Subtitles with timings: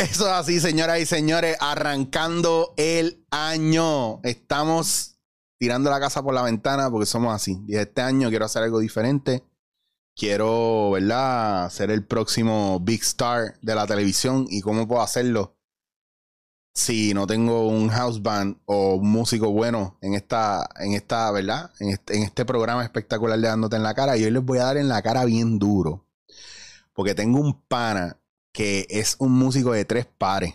[0.00, 4.22] Eso es así, señoras y señores, arrancando el año.
[4.22, 5.18] Estamos
[5.58, 7.62] tirando la casa por la ventana porque somos así.
[7.68, 9.44] Y este año quiero hacer algo diferente.
[10.16, 11.68] Quiero, ¿verdad?
[11.68, 14.46] Ser el próximo big star de la televisión.
[14.48, 15.58] ¿Y cómo puedo hacerlo?
[16.74, 21.72] Si no tengo un house band o un músico bueno en esta, en esta, ¿verdad?
[21.78, 24.16] En este, este programa espectacular de Dándote en la cara.
[24.16, 26.06] Y hoy les voy a dar en la cara bien duro.
[26.94, 28.19] Porque tengo un pana
[28.52, 30.54] que es un músico de tres pares.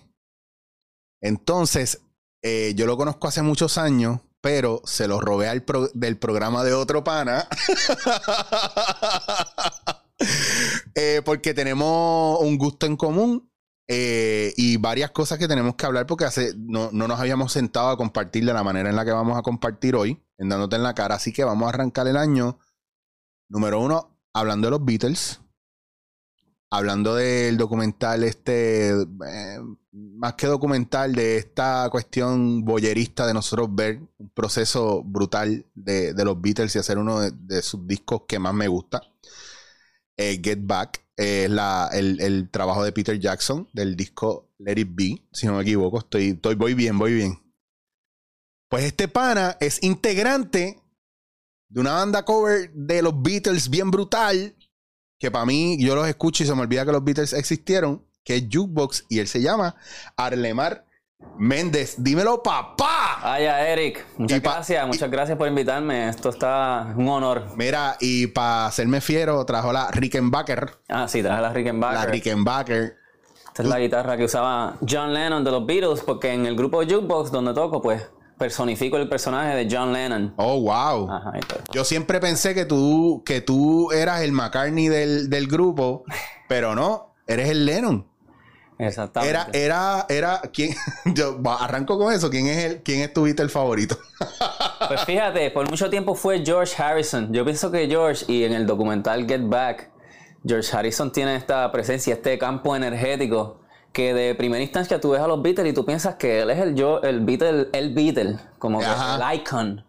[1.21, 2.01] Entonces,
[2.43, 6.63] eh, yo lo conozco hace muchos años, pero se lo robé al pro- del programa
[6.63, 7.47] de otro pana.
[10.95, 13.51] Eh, porque tenemos un gusto en común
[13.89, 17.89] eh, y varias cosas que tenemos que hablar porque hace, no, no nos habíamos sentado
[17.89, 20.83] a compartir de la manera en la que vamos a compartir hoy, en dándote en
[20.83, 21.15] la cara.
[21.15, 22.57] Así que vamos a arrancar el año
[23.49, 25.41] número uno hablando de los Beatles
[26.77, 29.59] hablando del documental este, eh,
[29.91, 36.25] más que documental, de esta cuestión boyerista de nosotros ver un proceso brutal de, de
[36.25, 39.01] los Beatles y hacer uno de, sus discos que más me gusta.
[40.17, 45.27] Eh, Get Back eh, el, el trabajo de Peter Jackson del disco Let It Be,
[45.31, 47.39] si no me equivoco, estoy, estoy voy bien, voy bien.
[48.69, 50.81] Pues este pana es integrante
[51.69, 54.55] de una banda cover de los Beatles bien brutal
[55.19, 58.35] que para mí yo los escucho y se me olvida que los Beatles existieron, que
[58.37, 59.75] es Jukebox y él se llama
[60.17, 60.85] Arlemar
[61.37, 61.95] Méndez.
[61.97, 63.19] Dímelo, papá.
[63.39, 64.05] Ya, Eric.
[64.17, 66.09] Muchas pa- gracias, muchas gracias por invitarme.
[66.09, 67.47] Esto está un honor.
[67.55, 70.71] Mira, y para hacerme fiero, trajo la Rickenbacker.
[70.89, 71.99] Ah, sí, traje la Rickenbacker.
[71.99, 72.95] La Rickenbacker.
[73.47, 76.81] Esta es la guitarra que usaba John Lennon de los Beatles, porque en el grupo
[76.83, 78.05] Jukebox donde toco, pues
[78.37, 80.33] personifico el personaje de John Lennon.
[80.37, 81.09] Oh, wow.
[81.11, 81.33] Ajá.
[81.71, 86.03] Yo siempre pensé que tú, que tú eras el McCartney del, del grupo,
[86.47, 88.07] pero no, eres el Lennon.
[88.77, 89.29] Exactamente.
[89.29, 90.75] Era, era, era, ¿quién?
[91.05, 92.29] Yo arranco con eso.
[92.29, 93.97] ¿Quién es el, quién es tu Beatle favorito?
[94.87, 97.33] Pues fíjate, por mucho tiempo fue George Harrison.
[97.33, 99.89] Yo pienso que George, y en el documental Get Back,
[100.45, 103.61] George Harrison tiene esta presencia, este campo energético,
[103.95, 106.59] que de primera instancia tú ves a los Beatles y tú piensas que él es
[106.59, 109.31] el, yo, el Beatle, el Beatle, como que Ajá.
[109.31, 109.85] el icon.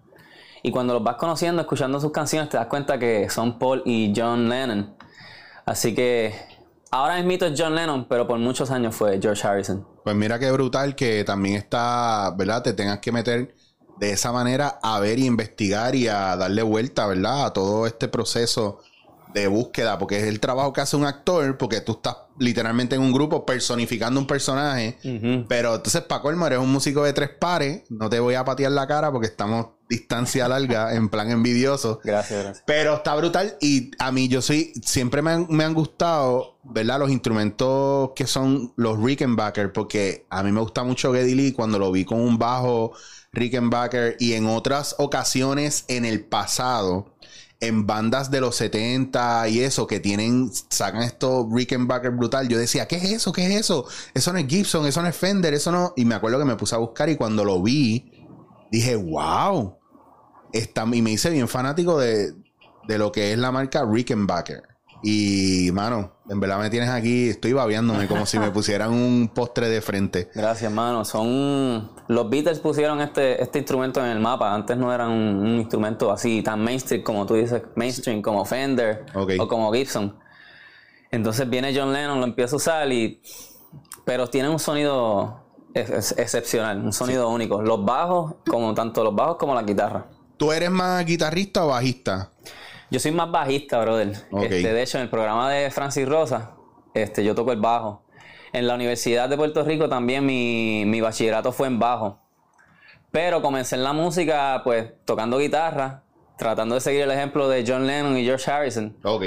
[0.63, 4.13] Y cuando los vas conociendo, escuchando sus canciones, te das cuenta que son Paul y
[4.17, 4.95] John Lennon.
[5.65, 6.33] Así que
[6.93, 9.85] ahora es mito es John Lennon, pero por muchos años fue George Harrison.
[10.05, 12.63] Pues mira qué brutal que también está, ¿verdad?
[12.63, 13.57] Te tengas que meter
[13.99, 17.47] de esa manera a ver y investigar y a darle vuelta, ¿verdad?
[17.47, 18.79] A todo este proceso
[19.41, 23.03] de búsqueda, porque es el trabajo que hace un actor, porque tú estás literalmente en
[23.03, 24.99] un grupo personificando un personaje,
[25.49, 28.73] pero entonces para colmo eres un músico de tres pares, no te voy a patear
[28.73, 32.01] la cara porque estamos distancia larga, en plan envidioso.
[32.03, 32.65] Gracias, gracias.
[32.67, 36.99] Pero está brutal y a mí yo soy, siempre me han, me han gustado, ¿verdad?
[36.99, 41.79] Los instrumentos que son los Rickenbacker, porque a mí me gusta mucho Geddy Lee cuando
[41.79, 42.93] lo vi con un bajo
[43.33, 47.15] Rickenbacker y en otras ocasiones en el pasado,
[47.61, 52.87] en bandas de los 70 y eso, que tienen, sacan esto Rickenbacker brutal, yo decía,
[52.87, 53.33] ¿qué es eso?
[53.33, 53.87] ¿Qué es eso?
[54.15, 55.93] Eso no es Gibson, eso no es Fender, eso no...
[55.97, 58.13] Y me acuerdo que me puse a buscar y cuando lo vi,
[58.71, 59.79] dije, wow.
[60.53, 62.35] Está, y me hice bien fanático de,
[62.87, 64.76] de lo que es la marca Rickenbacker.
[65.09, 69.69] Y, mano, en verdad me tienes aquí, estoy babeándome como si me pusieran un postre
[69.69, 70.31] de frente.
[70.35, 71.05] Gracias, hermano.
[71.05, 74.53] Son los Beatles pusieron este, este instrumento en el mapa.
[74.53, 79.07] Antes no eran un, un instrumento así tan mainstream como tú dices, mainstream como Fender
[79.41, 80.19] o como Gibson.
[81.13, 83.23] Entonces viene John Lennon, lo empieza a usar y
[84.05, 87.63] pero tiene un sonido ex- ex- excepcional, un sonido único.
[87.63, 90.07] Los bajos, como tanto los bajos como la guitarra.
[90.37, 92.33] ¿Tú eres más guitarrista o bajista?
[92.91, 94.13] Yo soy más bajista, brother.
[94.43, 96.53] Este, de hecho, en el programa de Francis Rosa,
[96.95, 98.05] este, yo toco el bajo.
[98.53, 102.21] En la Universidad de Puerto Rico también mi, mi bachillerato fue en bajo.
[103.11, 106.05] Pero comencé en la música, pues, tocando guitarra,
[106.39, 108.97] tratando de seguir el ejemplo de John Lennon y George Harrison.
[109.03, 109.25] Ok.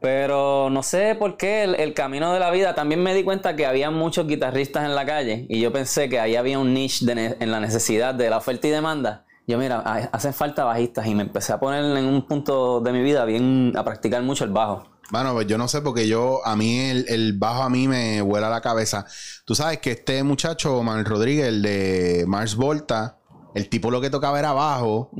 [0.00, 2.76] Pero no sé por qué el, el camino de la vida.
[2.76, 6.20] También me di cuenta que había muchos guitarristas en la calle y yo pensé que
[6.20, 9.24] ahí había un niche de en la necesidad de la oferta y demanda.
[9.48, 12.92] Yo, mira, ha- hacen falta bajistas y me empecé a poner en un punto de
[12.92, 14.86] mi vida bien a practicar mucho el bajo.
[15.10, 18.20] Bueno, pues yo no sé porque yo, a mí el, el bajo a mí me
[18.20, 19.06] vuela la cabeza.
[19.46, 23.16] Tú sabes que este muchacho, Manuel Rodríguez, el de Mars Volta,
[23.54, 25.10] el tipo lo que tocaba era bajo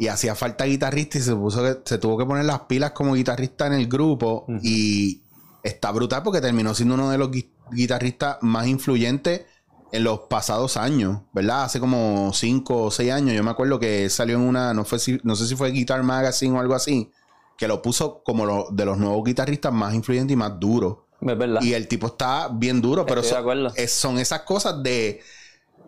[0.00, 3.14] y hacía falta guitarrista y se puso que se tuvo que poner las pilas como
[3.14, 5.22] guitarrista en el grupo y
[5.62, 9.42] está brutal porque terminó siendo uno de los gui- guitarristas más influyentes
[9.92, 11.64] en los pasados años, ¿verdad?
[11.64, 14.98] Hace como cinco o seis años, yo me acuerdo que salió en una, no fue
[14.98, 17.10] si- no sé si fue Guitar Magazine o algo así,
[17.56, 21.38] que lo puso como lo- de los nuevos guitarristas más influyentes y más duros Es
[21.38, 21.62] verdad.
[21.62, 23.72] Y el tipo está bien duro, pero son, acuerdo.
[23.74, 25.20] es- son esas cosas de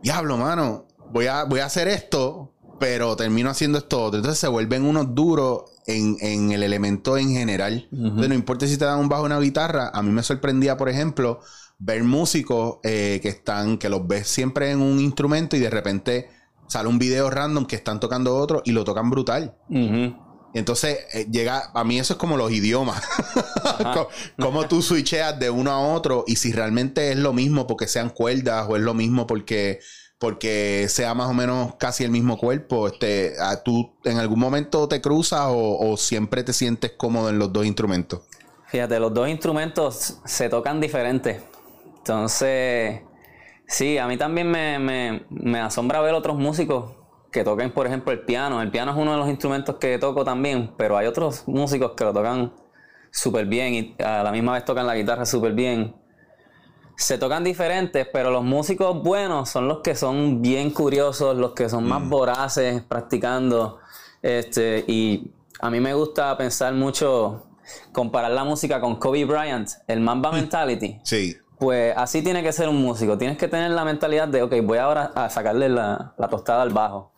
[0.03, 0.87] diablo, mano.
[1.13, 4.19] Voy a, voy a hacer esto, pero termino haciendo esto otro.
[4.19, 7.89] Entonces se vuelven unos duros en, en el elemento en general.
[7.93, 9.91] Entonces, no importa si te dan un bajo o una guitarra.
[9.93, 11.41] A mí me sorprendía, por ejemplo,
[11.79, 16.29] ver músicos eh, que están, que los ves siempre en un instrumento y de repente
[16.67, 19.57] sale un video random que están tocando otro y lo tocan brutal.
[19.71, 23.03] Y entonces eh, llega, a mí eso es como los idiomas.
[24.39, 28.11] Cómo tú switcheas de uno a otro y si realmente es lo mismo porque sean
[28.11, 29.81] cuerdas o es lo mismo porque,
[30.19, 32.89] porque sea más o menos casi el mismo cuerpo.
[32.89, 37.39] Este, ah, ¿Tú en algún momento te cruzas o, o siempre te sientes cómodo en
[37.39, 38.23] los dos instrumentos?
[38.67, 41.43] Fíjate, los dos instrumentos se tocan diferentes.
[41.99, 43.03] Entonces,
[43.67, 46.93] sí, a mí también me, me- me asombra ver otros músicos
[47.31, 48.63] que toquen, por ejemplo, el piano.
[48.63, 52.05] El piano es uno de los instrumentos que toco también, pero hay otros músicos que
[52.05, 52.53] lo tocan
[53.11, 55.95] súper bien y a la misma vez tocan la guitarra súper bien.
[56.97, 61.69] Se tocan diferentes, pero los músicos buenos son los que son bien curiosos, los que
[61.69, 63.79] son más voraces practicando.
[64.21, 65.31] Este, y
[65.61, 67.47] a mí me gusta pensar mucho,
[67.93, 70.99] comparar la música con Kobe Bryant, el Mamba Mentality.
[71.05, 71.37] Sí.
[71.59, 73.19] Pues así tiene que ser un músico.
[73.19, 76.71] Tienes que tener la mentalidad de, ok, voy ahora a sacarle la, la tostada al
[76.73, 77.13] bajo.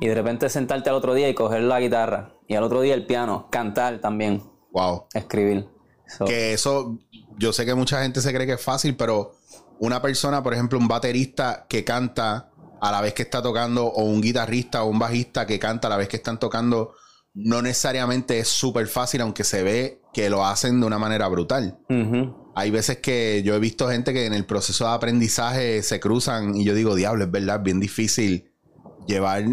[0.00, 2.34] Y de repente sentarte al otro día y coger la guitarra.
[2.48, 4.42] Y al otro día el piano, cantar también,
[4.72, 5.06] Wow.
[5.14, 5.68] escribir.
[6.06, 6.98] So, Que eso,
[7.38, 9.32] yo sé que mucha gente se cree que es fácil, pero
[9.78, 12.50] una persona, por ejemplo, un baterista que canta
[12.80, 15.90] a la vez que está tocando, o un guitarrista o un bajista que canta a
[15.90, 16.92] la vez que están tocando,
[17.34, 21.78] no necesariamente es súper fácil, aunque se ve que lo hacen de una manera brutal.
[22.58, 26.56] Hay veces que yo he visto gente que en el proceso de aprendizaje se cruzan
[26.56, 28.50] y yo digo, diablo, es verdad, es bien difícil
[29.06, 29.44] llevar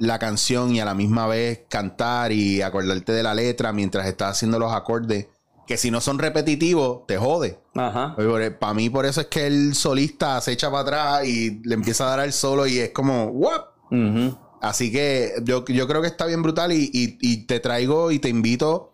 [0.00, 4.32] la canción y a la misma vez cantar y acordarte de la letra mientras estás
[4.36, 5.28] haciendo los acordes,
[5.68, 7.58] que si no son repetitivos, te jode.
[7.74, 8.16] Ajá.
[8.58, 12.04] Para mí por eso es que el solista se echa para atrás y le empieza
[12.06, 13.60] a dar al solo y es como, ¿what?
[13.90, 14.36] Ujú.
[14.60, 18.18] Así que yo, yo creo que está bien brutal y, y- y te traigo y
[18.18, 18.87] te invito,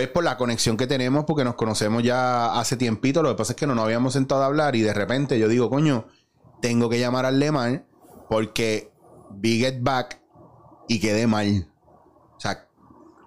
[0.00, 3.52] ves por la conexión que tenemos, porque nos conocemos ya hace tiempito, lo que pasa
[3.52, 6.06] es que no nos habíamos sentado a hablar y de repente yo digo, coño,
[6.60, 7.84] tengo que llamar al Lemar
[8.28, 8.92] porque
[9.30, 10.20] vi Get Back
[10.88, 11.68] y quedé mal.
[12.36, 12.66] O sea,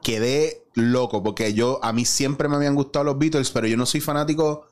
[0.02, 3.86] quedé loco porque yo, a mí siempre me habían gustado los Beatles, pero yo no
[3.86, 4.68] soy fanático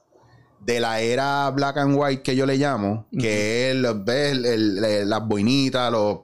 [0.59, 5.09] de la era black and white que yo le llamo, que es el- el- el-
[5.09, 6.19] las boinitas, los,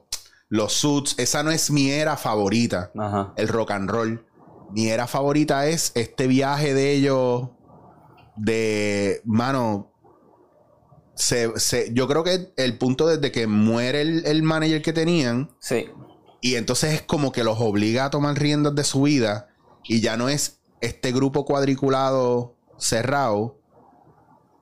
[0.48, 1.14] los suits.
[1.18, 3.32] Esa no es mi era favorita, Ajá.
[3.36, 4.24] el rock and roll.
[4.70, 7.48] Mi era favorita es este viaje de ellos
[8.36, 9.92] de, mano,
[11.14, 15.50] se, se- yo creo que el punto desde que muere el, el manager que tenían,
[15.60, 15.86] Sí.
[16.40, 19.48] y entonces es como que los obliga a tomar riendas de su vida
[19.84, 23.57] y ya no es este grupo cuadriculado cerrado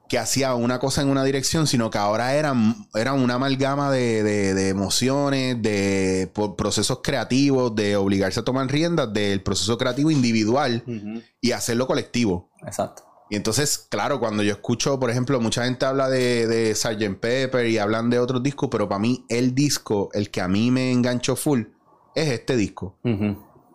[0.08, 4.22] que hacía una cosa en una dirección, sino que ahora eran, eran una amalgama de,
[4.22, 10.82] de- de emociones, de procesos creativos, de obligarse a tomar riendas del proceso creativo individual
[11.40, 12.50] y hacerlo colectivo.
[12.66, 13.02] Exacto.
[13.28, 17.18] Y entonces, claro, cuando yo escucho, por ejemplo, mucha gente habla de, de Sgt.
[17.18, 20.70] Pepper y hablan de otros discos, pero para mí el disco, el que a mí
[20.70, 21.62] me enganchó full,
[22.14, 22.96] es este disco.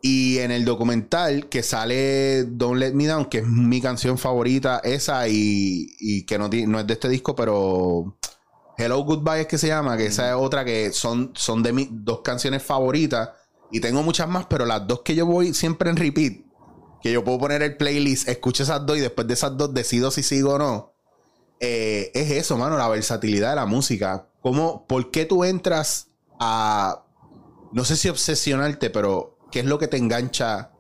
[0.01, 4.79] Y en el documental que sale Don't Let Me Down, que es mi canción favorita,
[4.84, 8.17] esa y, y que no, no es de este disco, pero
[8.77, 11.89] Hello Goodbye es que se llama, que esa es otra que son, son de mis
[11.91, 13.29] dos canciones favoritas.
[13.72, 16.34] Y tengo muchas más, pero las dos que yo voy siempre en repeat,
[17.01, 20.12] que yo puedo poner el playlist, escucho esas dos y después de esas dos decido
[20.12, 20.93] si sigo o no.
[21.60, 24.27] Eh, es eso, mano, la versatilidad de la música.
[24.41, 26.08] ¿Cómo, ¿Por qué tú entras
[26.39, 27.03] a,
[27.72, 30.72] no sé si obsesionarte, pero qué es lo que te engancha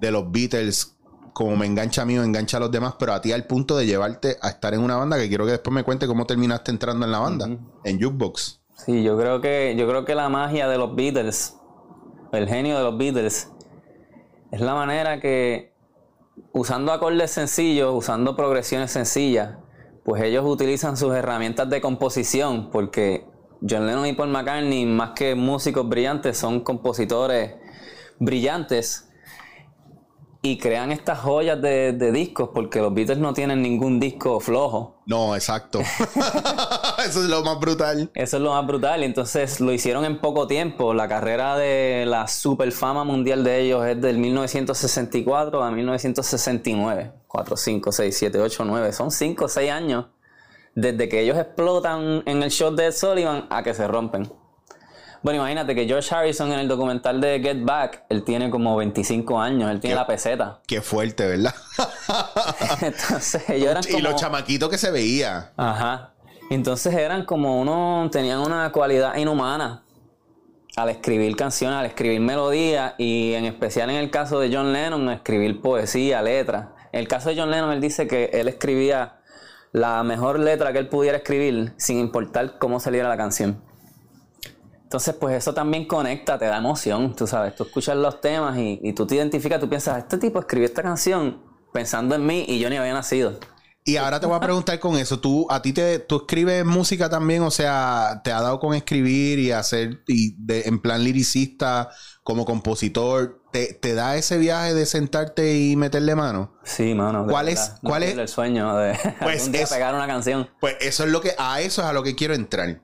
[0.00, 0.96] de los Beatles?
[1.32, 3.76] Como me engancha a mí o engancha a los demás, pero a ti al punto
[3.76, 6.70] de llevarte a estar en una banda, que quiero que después me cuente cómo terminaste
[6.70, 7.46] entrando en la banda,
[7.84, 8.60] en Jukebox.
[8.76, 11.56] Sí, yo creo que yo creo que la magia de los Beatles,
[12.32, 13.50] el genio de los Beatles,
[14.50, 15.72] es la manera que
[16.52, 19.56] usando acordes sencillos, usando progresiones sencillas,
[20.04, 23.24] pues ellos utilizan sus herramientas de composición, porque
[23.66, 27.54] John Lennon y Paul McCartney, más que músicos brillantes, son compositores
[28.22, 29.08] brillantes
[30.44, 35.02] y crean estas joyas de, de discos, porque los Beatles no tienen ningún disco flojo.
[35.06, 35.80] No, exacto.
[37.06, 38.10] Eso es lo más brutal.
[38.14, 39.02] Eso es lo más brutal.
[39.02, 40.94] y Entonces lo hicieron en poco tiempo.
[40.94, 47.12] La carrera de la super fama mundial de ellos es del 1964 a 1969.
[47.28, 48.92] 4, 5, 6, 7, 8, 9.
[48.92, 50.06] Son 5 o 6 años
[50.74, 54.32] desde que ellos explotan en el show de Ed Sullivan a que se rompen.
[55.22, 59.40] Bueno, imagínate que George Harrison en el documental de Get Back, él tiene como 25
[59.40, 60.60] años, él tiene la peseta.
[60.66, 61.54] Qué fuerte, ¿verdad?
[62.80, 63.98] Entonces, ellos eran como...
[63.98, 65.52] Y los chamaquitos que se veía.
[65.56, 66.12] Ajá.
[66.50, 69.84] Entonces eran como uno, tenían una cualidad inhumana
[70.76, 75.08] al escribir canciones, al escribir melodías y en especial en el caso de John Lennon,
[75.10, 76.68] escribir poesía, letras.
[76.92, 79.20] En el caso de John Lennon, él dice que él escribía
[79.72, 83.62] la mejor letra que él pudiera escribir sin importar cómo saliera la canción.
[84.92, 88.92] Entonces, pues eso también conecta, te da emoción, tú sabes, tú escuchas los temas y,
[88.92, 91.40] tú te identificas, tú piensas, este tipo escribió esta canción
[91.72, 93.40] pensando en mí y yo ni había nacido.
[93.86, 97.08] Y ahora te voy a preguntar con eso, tú a ti te tú escribes música
[97.08, 101.88] también, o sea, te ha dado con escribir y hacer y de, en plan liricista
[102.22, 106.52] como compositor, ¿te, ¿te, da ese viaje de sentarte y meterle mano?
[106.64, 107.26] Sí, mano.
[107.26, 110.50] ¿Cuál es cuál es el sueño de pues día pegar una canción?
[110.60, 112.82] Pues eso es lo que a eso es a lo que quiero entrar.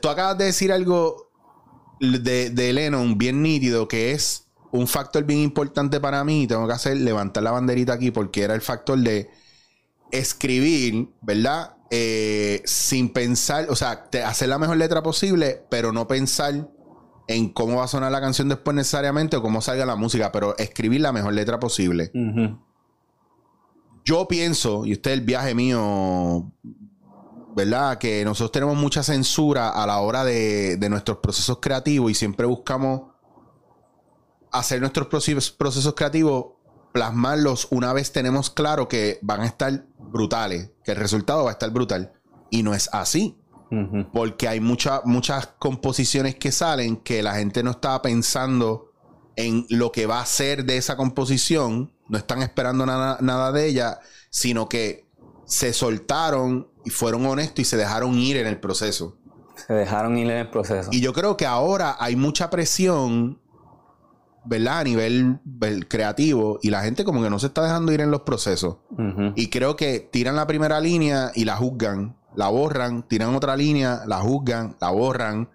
[0.00, 1.30] Tú acabas de decir algo
[2.00, 6.46] de, de Lennon bien nítido que es un factor bien importante para mí.
[6.46, 9.30] Tengo que hacer levantar la banderita aquí porque era el factor de
[10.10, 11.76] escribir, ¿verdad?
[11.90, 16.68] Eh, sin pensar, o sea, hacer la mejor letra posible, pero no pensar
[17.26, 20.56] en cómo va a sonar la canción después necesariamente o cómo salga la música, pero
[20.58, 22.10] escribir la mejor letra posible.
[24.04, 26.52] Yo pienso, y es el viaje mío
[27.58, 27.98] ¿verdad?
[27.98, 33.10] Que nosotros tenemos mucha censura a la hora de, nuestros procesos creativos y siempre buscamos
[34.52, 36.52] hacer nuestros procesos, procesos creativos,
[36.92, 41.52] plasmarlos una vez tenemos claro que van a estar brutales, que el resultado va a
[41.52, 42.12] estar brutal.
[42.48, 43.36] Y no es así.
[44.14, 48.92] Porque hay muchas muchas composiciones que salen que la gente no estaba pensando
[49.36, 53.66] en lo que va a ser de esa composición, no están esperando nada, nada de
[53.66, 54.00] ella,
[54.30, 55.06] sino que
[55.44, 59.18] se soltaron y fueron honestos y se dejaron ir en el proceso.
[59.54, 60.88] Se dejaron ir en el proceso.
[60.90, 63.38] Y yo creo que ahora hay mucha presión,
[64.46, 64.78] ¿verdad?
[64.78, 65.38] A nivel
[65.86, 68.78] creativo y la gente como que no se está dejando ir en los procesos.
[69.34, 74.04] Y creo que tiran la primera línea y la juzgan, la borran, tiran otra línea,
[74.06, 75.50] la juzgan, la borran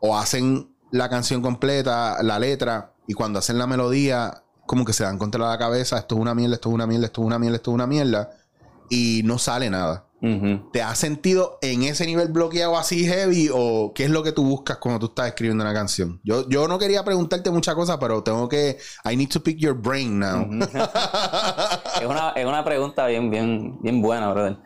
[0.00, 5.04] o hacen la canción completa, la letra y cuando hacen la melodía como que se
[5.04, 7.38] dan contra la cabeza, esto es una mierda, esto es una mierda, esto es una
[7.38, 8.30] mierda, esto es una mierda
[8.90, 10.06] y no sale nada.
[10.72, 14.44] ¿Te has sentido en ese nivel bloqueado así heavy o qué es lo que tú
[14.44, 16.20] buscas cuando tú estás escribiendo una canción?
[16.22, 18.78] Yo, yo no quería preguntarte muchas cosas, pero tengo que...
[19.04, 20.42] I need to pick your brain now.
[22.00, 24.58] es, una, es, una, pregunta bien, bien, bien buena, brother.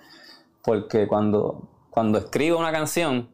[0.62, 3.30] Porque cuando, cuando escribo una canción,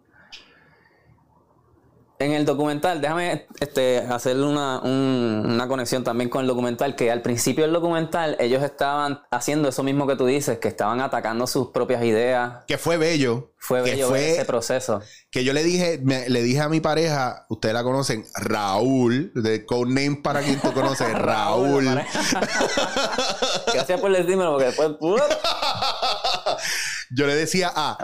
[2.24, 7.22] en el documental, déjame este, hacer una, una, conexión también con el documental, que al
[7.22, 11.68] principio del documental ellos estaban haciendo eso mismo que tú dices, que estaban atacando sus
[11.68, 12.64] propias ideas.
[12.66, 13.52] Que fue bello.
[13.58, 15.00] Fue bello fue, ese proceso.
[15.30, 20.16] Que yo le dije, le dije a mi pareja, ustedes la conocen, Raúl, de Codename
[20.22, 21.84] para quien tú conoces, Raúl.
[23.72, 24.96] Gracias por decírmelo, porque después...
[27.14, 27.98] Yo le decía a.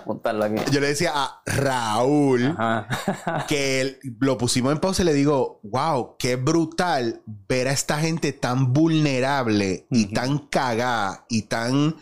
[0.70, 2.56] Yo le decía a Raúl
[3.48, 8.32] que lo pusimos en pausa y le digo, wow, qué brutal ver a esta gente
[8.32, 11.96] tan vulnerable y tan cagada y tan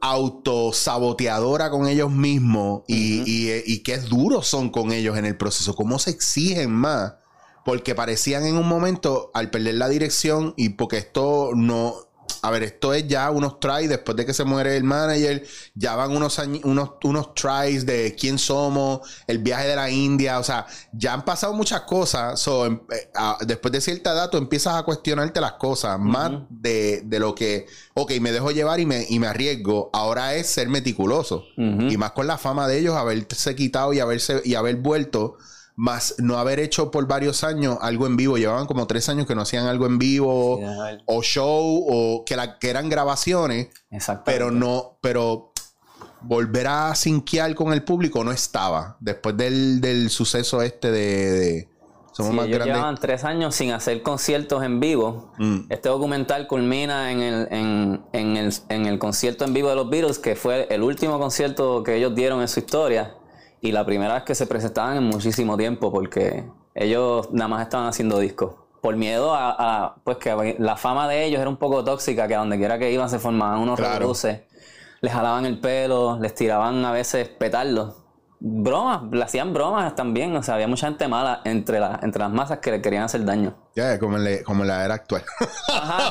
[0.00, 5.74] autosaboteadora con ellos mismos y, y, y qué duros son con ellos en el proceso,
[5.74, 7.14] cómo se exigen más.
[7.62, 11.94] Porque parecían en un momento, al perder la dirección, y porque esto no,
[12.42, 15.96] a ver, esto es ya unos tries después de que se muere el manager, ya
[15.96, 20.66] van unos, unos, unos tries de quién somos, el viaje de la India, o sea,
[20.92, 22.46] ya han pasado muchas cosas.
[22.46, 23.10] Em, eh,
[23.46, 28.12] después de cierta edad, tú empiezas a cuestionarte las cosas, más de, lo que, ok,
[28.20, 29.90] me dejo llevar y me, y me arriesgo.
[29.92, 31.44] Ahora es ser meticuloso.
[31.56, 35.36] Y más con la fama de ellos, haberse quitado y haberse y haber vuelto
[35.80, 38.36] más no haber hecho por varios años algo en vivo.
[38.36, 40.60] Llevaban como tres años que no hacían algo en vivo
[41.06, 43.68] o show o que, la, que eran grabaciones.
[44.26, 45.52] Pero no, pero
[46.20, 48.98] volver a sinquear con el público no estaba.
[49.00, 51.68] Después del, suceso este de,
[52.12, 55.32] somos más ellos llevaban tres años sin hacer conciertos en vivo.
[55.38, 55.60] Mm.
[55.70, 59.88] Este documental culmina en el, en, en, el, en el concierto en vivo de los
[59.88, 63.14] Beatles, que fue el último concierto que ellos dieron en su historia
[63.60, 67.86] y la primera vez que se presentaban en muchísimo tiempo porque ellos nada más estaban
[67.86, 68.54] haciendo discos.
[68.80, 72.38] Por miedo a, pues que la fama de ellos era un poco tóxica, que a
[72.38, 74.12] donde quiera que iban se formaban unos claro.
[75.02, 77.96] les jalaban el pelo, les tiraban a veces petardos.
[78.42, 82.60] Bromas, le hacían bromas también, o sea, había mucha gente mala entre, entre las masas
[82.60, 83.54] que le querían hacer daño.
[83.76, 85.22] Ya, como, como en la era actual.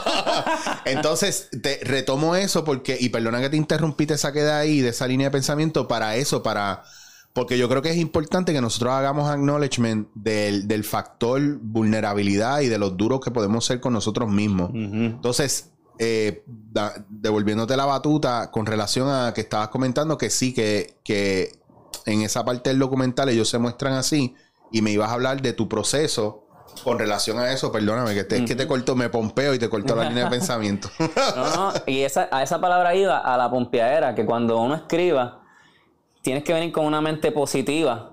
[0.86, 4.90] Entonces, te retomo eso porque, y perdona que te interrumpí, te saqué de ahí, de
[4.90, 6.84] esa línea de pensamiento, para eso, para
[7.34, 12.68] Porque yo creo que es importante que nosotros hagamos acknowledgement del, del factor vulnerabilidad y
[12.68, 14.72] de los duros que podemos ser con nosotros mismos.
[14.74, 16.44] Entonces, eh,
[17.10, 21.60] devolviéndote la batuta con relación a que estabas comentando que sí, que, que
[22.06, 24.36] en esa parte del documental ellos se muestran así
[24.72, 26.46] y me ibas a hablar de tu proceso
[26.84, 29.70] con relación a eso, perdóname, que, te, es que te corto, me pompeo y te
[29.70, 30.90] corto la línea de pensamiento.
[31.36, 35.39] no, no, y esa, a esa palabra iba, a la pompeadera, que cuando uno escriba,
[36.22, 38.12] tienes que venir con una mente positiva.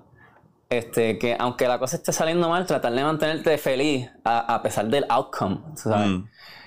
[0.69, 5.05] Este, que aunque la cosa esté saliendo mal, tratar de mantenerte feliz a, pesar del
[5.07, 5.59] outcome.
[5.75, 6.07] ¿sabes?
[6.09, 6.23] Mm.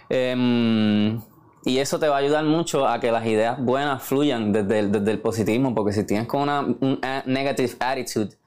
[0.09, 1.21] Em,
[1.65, 4.93] y eso te va a ayudar mucho a que las ideas buenas fluyan desde el,
[4.93, 8.41] desde el positivismo, porque si tienes con una un negative attitude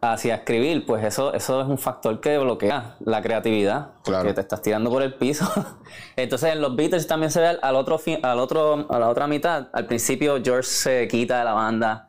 [0.00, 4.62] hacia escribir, pues eso, eso es un factor que bloquea la creatividad, que te estás
[4.62, 5.46] tirando por el piso.
[6.16, 9.68] Entonces en los Beatles también se ve al otro, al otro, a la otra mitad.
[9.72, 12.07] Al principio George se quita de la banda,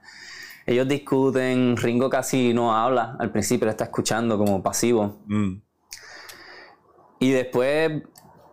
[0.70, 5.18] ellos discuten, Ringo casi no habla, al principio le está escuchando como pasivo.
[5.26, 5.64] Mm.
[7.20, 8.04] Y después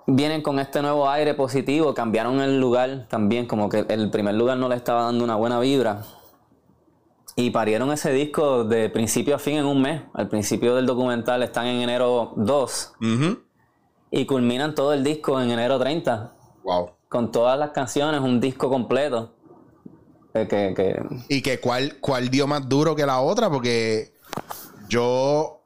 [0.06, 4.56] vienen con este nuevo aire positivo, cambiaron el lugar también, como que el primer lugar
[4.56, 6.04] no le estaba dando una buena vibra.
[7.36, 10.00] Y parieron ese disco de principio a fin en un mes.
[10.14, 12.94] Al principio del documental están en enero 2.
[14.10, 16.32] Y culminan todo el disco en enero 30.
[16.64, 16.92] Wow.
[17.10, 19.35] Con todas las canciones, un disco completo.
[20.48, 20.96] Que,
[21.28, 24.12] Y que cuál, cuál dio más duro que la otra, porque
[24.88, 25.62] yo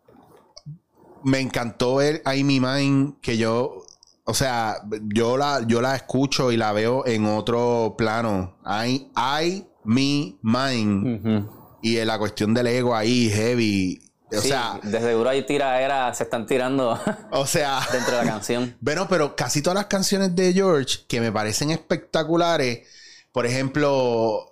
[1.24, 3.84] me encantó ver ahí mi mind que yo
[4.24, 8.58] o sea, yo la, yo la escucho y la veo en otro plano.
[8.64, 11.46] I, I me, mine.
[11.82, 14.00] Y la cuestión del ego ahí, heavy.
[14.30, 14.78] O sea.
[14.84, 16.96] Desde seguro hay tiraderas, se están tirando.
[17.32, 17.80] O sea.
[17.92, 18.76] dentro de la canción.
[18.80, 22.86] Bueno, pero casi todas las canciones de George que me parecen espectaculares.
[23.32, 24.49] Por ejemplo,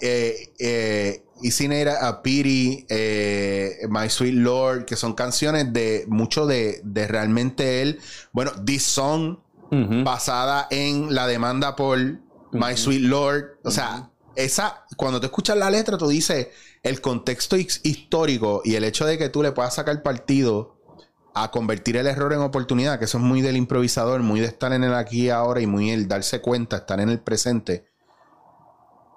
[0.00, 1.22] eh, eh,
[2.00, 8.00] a Pity, eh, My Sweet Lord, que son canciones de mucho de, realmente él.
[8.32, 9.38] Bueno, This Song,
[10.04, 11.98] basada en la demanda por
[12.52, 13.58] My Sweet Lord.
[13.64, 16.48] O sea, esa, cuando te escuchas la letra, tú dices
[16.82, 20.76] el contexto histórico y el hecho de que tú le puedas sacar partido
[21.34, 24.72] a convertir el error en oportunidad, que eso es muy del improvisador, muy de estar
[24.72, 27.84] en el aquí y ahora y muy el darse cuenta, estar en el presente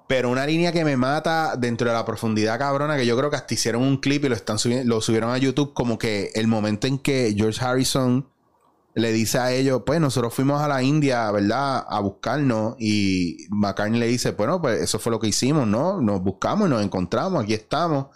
[0.09, 3.35] pero una línea que me mata dentro de la profundidad cabrona, que yo creo que
[3.35, 6.87] hasta hicieron un clip y lo, están lo subieron a YouTube, como que el momento
[6.87, 8.27] en que George Harrison
[8.95, 11.85] le dice a ellos, pues nosotros fuimos a la India, ¿verdad?
[11.87, 12.73] A buscarnos.
[12.79, 16.01] Y McCartney le dice, bueno, pues eso fue lo que hicimos, ¿no?
[16.01, 18.07] Nos buscamos y nos encontramos, aquí estamos.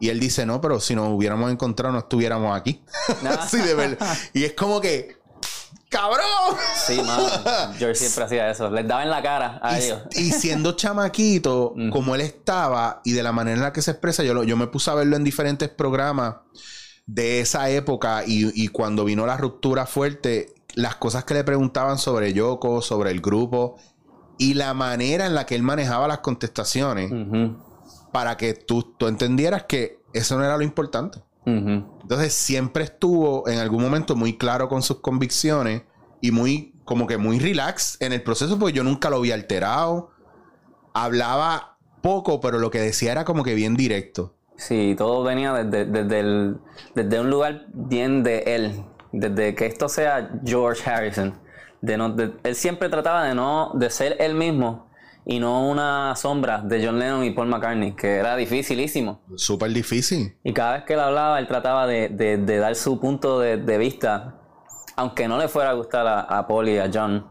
[0.00, 2.82] Y él dice, no, pero si nos hubiéramos encontrado no estuviéramos aquí.
[3.48, 4.18] sí, de verdad.
[4.34, 5.17] Y es como que,
[5.88, 6.56] ¡Cabrón!
[6.86, 7.28] Sí, mano.
[7.78, 8.70] George siempre hacía eso.
[8.70, 10.02] Les daba en la cara a ellos.
[10.12, 14.22] Y siendo chamaquito, como él estaba y de la manera en la que se expresa,
[14.22, 16.36] yo, yo me puse a verlo en diferentes programas
[17.06, 22.34] de esa época y, cuando vino la ruptura fuerte, las cosas que le preguntaban sobre
[22.34, 23.76] Yoko, sobre el grupo
[24.36, 27.10] y la manera en la que él manejaba las contestaciones
[28.12, 31.20] para que tú, tú entendieras que eso no era lo importante.
[31.56, 35.82] Entonces siempre estuvo en algún momento muy claro con sus convicciones
[36.20, 40.10] y muy, como que muy relax en el proceso, porque yo nunca lo vi alterado.
[40.94, 44.34] Hablaba poco, pero lo que decía era como que bien directo.
[44.56, 50.88] Sí, todo venía desde, desde, un lugar bien de él, desde que esto sea George
[50.88, 51.34] Harrison.
[51.80, 51.94] De
[52.42, 54.87] él siempre trataba de no de ser él mismo
[55.30, 59.20] y no una sombra de John Lennon y Paul McCartney, que era dificilísimo.
[59.36, 60.34] Súper difícil.
[60.42, 64.40] Y cada vez que él hablaba, él trataba de, dar su punto de, vista,
[64.96, 67.26] aunque no le fuera a gustar a, Paul y a John.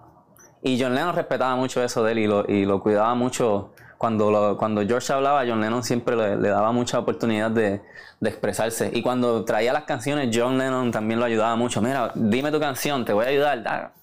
[0.62, 3.74] Y John Lennon respetaba mucho eso de él y lo, y lo cuidaba mucho.
[3.98, 7.82] Cuando, cuando George hablaba, John Lennon siempre le, daba mucha oportunidad de,
[8.20, 8.92] de, expresarse.
[8.94, 11.82] Y cuando traía las canciones, John Lennon también lo ayudaba mucho.
[11.82, 13.97] Mira, dime tu canción, te voy a ayudar.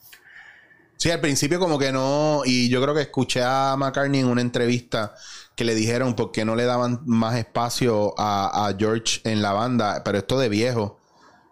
[0.97, 4.41] Sí, al principio como que no, y yo creo que escuché a McCartney en una
[4.41, 5.15] entrevista
[5.55, 10.03] que le dijeron por qué no le daban más espacio a, George en la banda,
[10.05, 10.99] pero esto de viejo.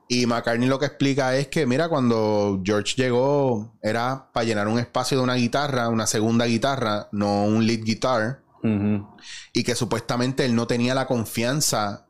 [0.09, 4.79] Y McCartney lo que explica es que, mira, cuando George llegó era para llenar un
[4.79, 8.43] espacio de una guitarra, una segunda guitarra, no un lead guitar.
[9.53, 12.07] Y que supuestamente él no tenía la confianza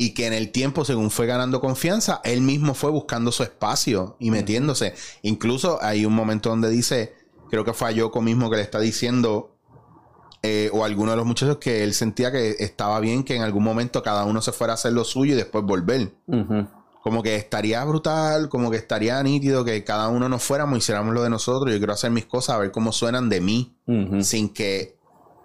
[0.00, 4.16] y que en el tiempo, según fue ganando confianza, él mismo fue buscando su espacio
[4.18, 4.94] y metiéndose.
[5.20, 7.12] Incluso hay un momento donde dice,
[7.50, 9.58] creo que fue a Yoko mismo que le está diciendo,
[10.42, 13.62] eh, o alguno de los muchachos, que él sentía que estaba bien que en algún
[13.62, 16.14] momento cada uno se fuera a hacer lo suyo y después volver.
[17.02, 21.22] Como que estaría brutal, como que estaría nítido que cada uno nos fuéramos, hiciéramos lo
[21.22, 21.70] de nosotros.
[21.70, 23.76] Yo quiero hacer mis cosas, a ver cómo suenan de mí,
[24.22, 24.96] sin que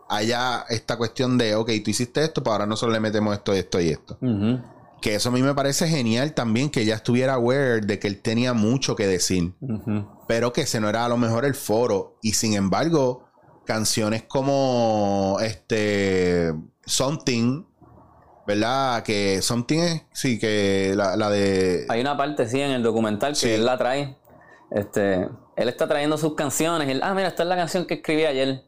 [0.09, 3.79] haya esta cuestión de, ok, tú hiciste esto, pero ahora nosotros le metemos esto, esto
[3.79, 4.17] y esto.
[5.01, 8.21] Que eso a mí me parece genial también, que ella estuviera aware de que él
[8.21, 9.53] tenía mucho que decir,
[10.27, 12.17] pero que ese no era a lo mejor el foro.
[12.21, 13.25] Y sin embargo,
[13.65, 16.53] canciones como este
[16.85, 17.65] Something,
[18.47, 19.03] ¿verdad?
[19.03, 21.85] Que Something es, sí, que la, de...
[21.89, 24.17] Hay una parte, sí, en el documental que él la trae.
[24.71, 26.87] Este, él está trayendo sus canciones.
[26.89, 28.63] Él, ah, mira, esta es la canción que escribí ayer.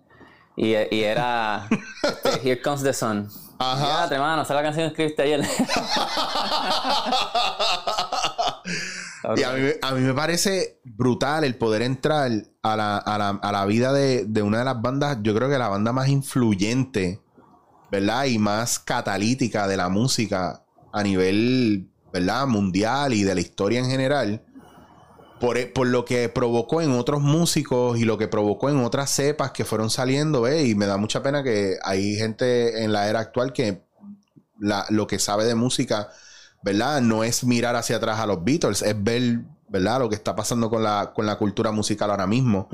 [0.58, 1.70] Y, y era
[2.04, 3.30] este, Here Comes the Sun.
[3.60, 4.10] Ajá.
[4.10, 5.48] Ya, mano, esa es la canción que escribiste ayer.
[9.36, 13.30] Y a mí, a mí, me parece brutal el poder entrar a la, a la,
[13.30, 16.08] a la vida de, de, una de las bandas, yo creo que la banda más
[16.08, 17.20] influyente,
[17.92, 18.26] ¿verdad?
[18.26, 22.48] Y más catalítica de la música a nivel, ¿verdad?
[22.48, 24.46] Mundial y de la historia en general.
[25.40, 29.52] E, por, lo que provocó en otros músicos y lo que provocó en otras cepas
[29.52, 30.48] que fueron saliendo.
[30.50, 33.84] Y me da mucha pena que hay gente en la era actual que
[34.60, 36.10] lo que sabe de música,
[36.64, 37.02] ¿verdad?
[37.02, 40.00] No es mirar hacia atrás a los Beatles, es ver, ¿verdad?
[40.00, 42.68] Lo que está pasando con la, con la cultura musical ahora mismo.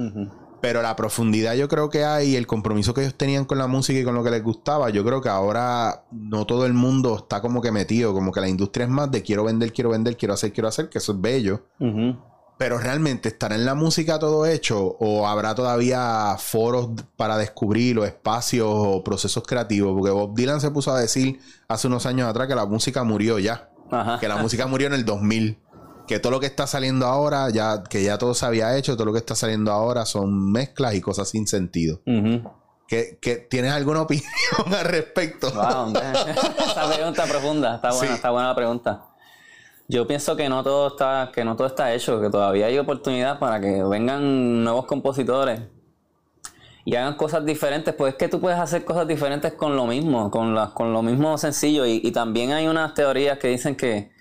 [0.61, 3.99] Pero la profundidad yo creo que hay, el compromiso que ellos tenían con la música
[3.99, 7.41] y con lo que les gustaba, yo creo que ahora no todo el mundo está
[7.41, 10.35] como que metido, como que la industria es más de quiero vender, quiero vender, quiero
[10.35, 11.65] hacer, quiero hacer, que eso es bello.
[12.57, 18.05] Pero realmente estará en la música todo hecho o habrá todavía foros para descubrir o
[18.05, 19.93] espacios o procesos creativos.
[19.93, 23.39] Porque Bob Dylan se puso a decir hace unos años atrás que la música murió
[23.39, 23.69] ya.
[24.19, 25.59] Que la música murió en el 2000.
[26.07, 29.05] Que todo lo que está saliendo ahora, ya que ya todo se había hecho, todo
[29.05, 32.01] lo que está saliendo ahora son mezclas y cosas sin sentido.
[32.87, 34.27] que, ¿Tienes alguna opinión
[34.77, 35.47] al respecto?
[35.47, 37.75] esa pregunta profunda.
[37.75, 39.12] Está buena, está buena la pregunta.
[39.87, 43.39] Yo pienso que no todo está, que no todo está hecho, que todavía hay oportunidad
[43.39, 45.61] para que vengan nuevos compositores
[46.85, 50.29] y hagan cosas diferentes, pues es que tú puedes hacer cosas diferentes con lo mismo,
[50.29, 51.85] con, con lo mismo sencillo.
[51.85, 54.11] Y, también hay unas teorías que dicen que,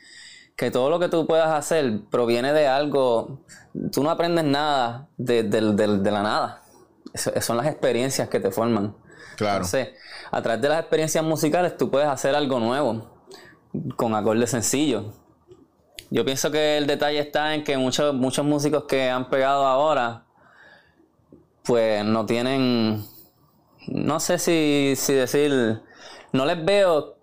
[0.57, 3.44] que, todo lo que tú puedas hacer proviene de algo,
[3.90, 6.62] tú no aprendes nada de, la nada.
[7.14, 8.94] son las experiencias que te forman.
[9.37, 9.57] Claro.
[9.57, 9.88] Entonces,
[10.31, 13.25] a través de las experiencias musicales tú puedes hacer algo nuevo,
[13.96, 15.07] con acordes sencillos.
[16.12, 20.27] Yo pienso que el detalle está en que muchos, muchos músicos que han pegado ahora,
[21.62, 23.03] pues no tienen,
[23.88, 25.81] no sé si, decir,
[26.35, 27.16] no les veo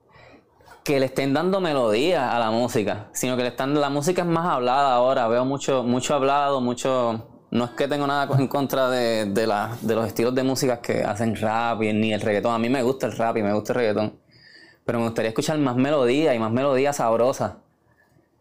[0.84, 4.28] que le estén dando melodía a la música, sino que le están, la música es
[4.28, 8.89] más hablada ahora, veo mucho, mucho hablado, mucho, no es que tengo nada en contra
[8.89, 9.45] de, de,
[9.82, 12.82] de los estilos de música que hacen rap y ni el reggaetón, a mí me
[12.82, 14.19] gusta el rap y me gusta el reggaetón,
[14.84, 17.68] pero me gustaría escuchar más melodía y más melodía sabrosa.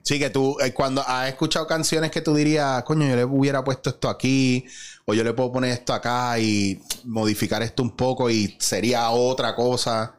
[0.02, 3.62] Sí, que tú, eh, cuando has escuchado canciones que tú dirías, coño, yo le hubiera
[3.62, 4.64] puesto esto aquí,
[5.04, 9.54] o yo le puedo poner esto acá y modificar esto un poco y sería otra
[9.54, 10.14] cosa.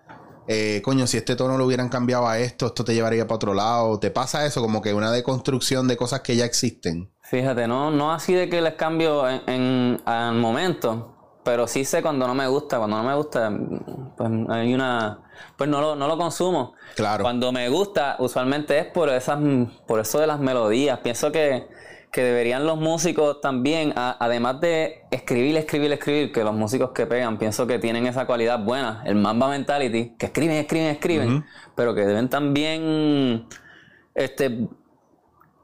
[0.48, 3.54] Eh, coño, si este tono lo hubieran cambiado a esto, esto te llevaría para otro
[3.54, 4.00] lado.
[4.00, 4.62] ¿Te pasa eso?
[4.62, 7.12] Como que una deconstrucción de cosas que ya existen.
[7.22, 12.02] Fíjate, no, no así de que les cambio en, en, en momento, pero sí sé
[12.02, 12.80] cuando no me gusta.
[12.80, 13.52] Cuando no me gusta,
[14.18, 15.29] pues hay una.
[15.58, 16.74] Pues no lo, no lo consumo.
[16.96, 17.24] Claro.
[17.24, 19.40] Cuando me gusta, usualmente es por esas,
[19.88, 21.00] por eso de las melodías.
[21.00, 21.68] Pienso que,
[22.12, 27.38] que deberían los músicos también, además de escribir, escribir, escribir, que los músicos que pegan,
[27.38, 32.02] pienso que tienen esa cualidad buena, el Mamba Mentality, que escriben, escriben, escriben, pero que
[32.06, 33.46] deben también
[34.16, 34.68] este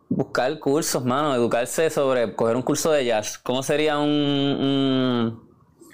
[0.08, 3.40] buscar cursos, mano, educarse sobre coger un curso de jazz.
[3.40, 5.45] ¿Cómo sería un un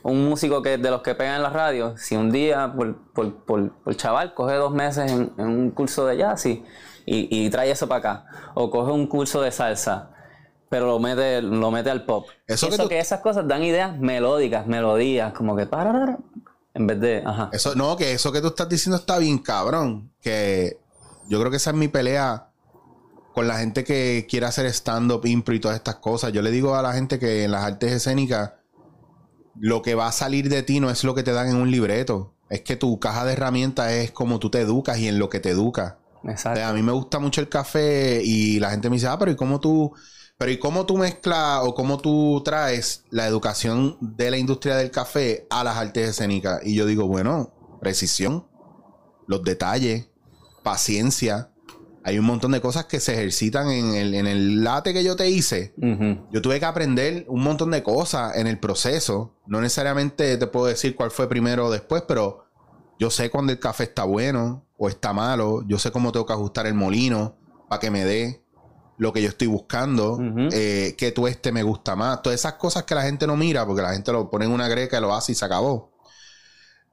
[0.04, 3.96] músico que de los que pegan en la radio, si un día por, por, por,
[3.96, 6.64] chaval coge dos meses en, un curso de jazz y,
[7.06, 10.12] y, trae eso para acá, o coge un curso de salsa,
[10.70, 12.28] pero lo mete, lo mete al pop.
[12.48, 16.18] Eso que, esas cosas dan ideas melódicas, melodías, como que para,
[16.74, 17.50] en vez de, ajá.
[17.52, 20.80] Eso, no, que eso que tú estás diciendo está bien cabrón, que
[21.28, 22.48] yo creo que esa es mi pelea
[23.34, 26.34] con la gente que quiere hacer stand-up, impro y todas estas cosas.
[26.34, 28.54] Yo le digo a la gente que en las artes escénicas
[29.60, 31.72] lo que va a salir de ti no es lo que te dan en un
[31.72, 32.34] libreto.
[32.50, 35.40] Es que tu caja de herramientas es como tú te educas y en lo que
[35.40, 35.96] te educas.
[36.24, 36.64] Exacto.
[36.64, 39.36] a mí me gusta mucho el café y la gente me dice, ah, pero ¿y
[39.36, 39.92] cómo tú,
[40.38, 44.92] pero ¿y cómo tú mezclas o cómo tú traes la educación de la industria del
[44.92, 46.62] café a las artes escénicas?
[46.64, 48.46] Y yo digo, bueno, precisión,
[49.26, 50.10] los detalles,
[50.64, 51.51] paciencia,
[52.04, 55.16] hay un montón de cosas que se ejercitan en el, en el late que yo
[55.16, 55.74] te hice.
[56.32, 59.36] Yo tuve que aprender un montón de cosas en el proceso.
[59.46, 62.46] No necesariamente te puedo decir cuál fue primero o después, pero
[63.00, 65.64] yo sé cuando el café está bueno o está malo.
[65.68, 67.38] Yo sé cómo tengo que ajustar el molino
[67.70, 68.44] para que me dé
[68.98, 70.20] lo que yo estoy buscando.
[70.52, 72.22] Eh, que tú este me gusta más.
[72.24, 74.68] Todas esas cosas que la gente no mira porque la gente lo pone en una
[74.68, 75.92] greca y lo hace y se acabó.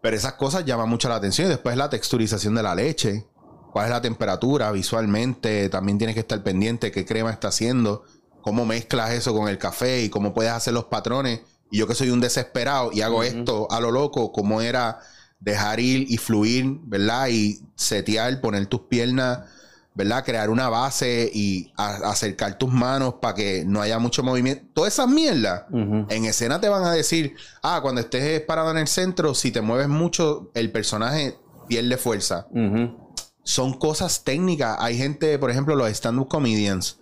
[0.01, 1.47] Pero esas cosas llaman mucho la atención.
[1.47, 3.27] Y después la texturización de la leche.
[3.73, 5.69] ¿Cuál es la temperatura visualmente?
[5.69, 8.05] También tienes que estar pendiente qué crema está haciendo.
[8.41, 11.41] Cómo mezclas eso con el café y cómo puedes hacer los patrones.
[11.71, 15.01] Y yo que soy un desesperado y hago esto a lo loco, cómo era
[15.41, 17.29] dejar ir y fluir, ¿verdad?
[17.29, 19.41] Y setear, poner tus piernas,
[19.95, 20.25] ¿verdad?
[20.25, 24.65] Crear una base y acercar tus manos para que no haya mucho movimiento.
[24.73, 28.89] Todas esas mierdas en escena te van a decir, ah, cuando estés parado en el
[28.89, 32.47] centro, si te mueves mucho, el personaje pierde fuerza.
[33.49, 34.77] Son cosas técnicas.
[34.79, 36.99] Hay gente, por ejemplo, los stand-up comedians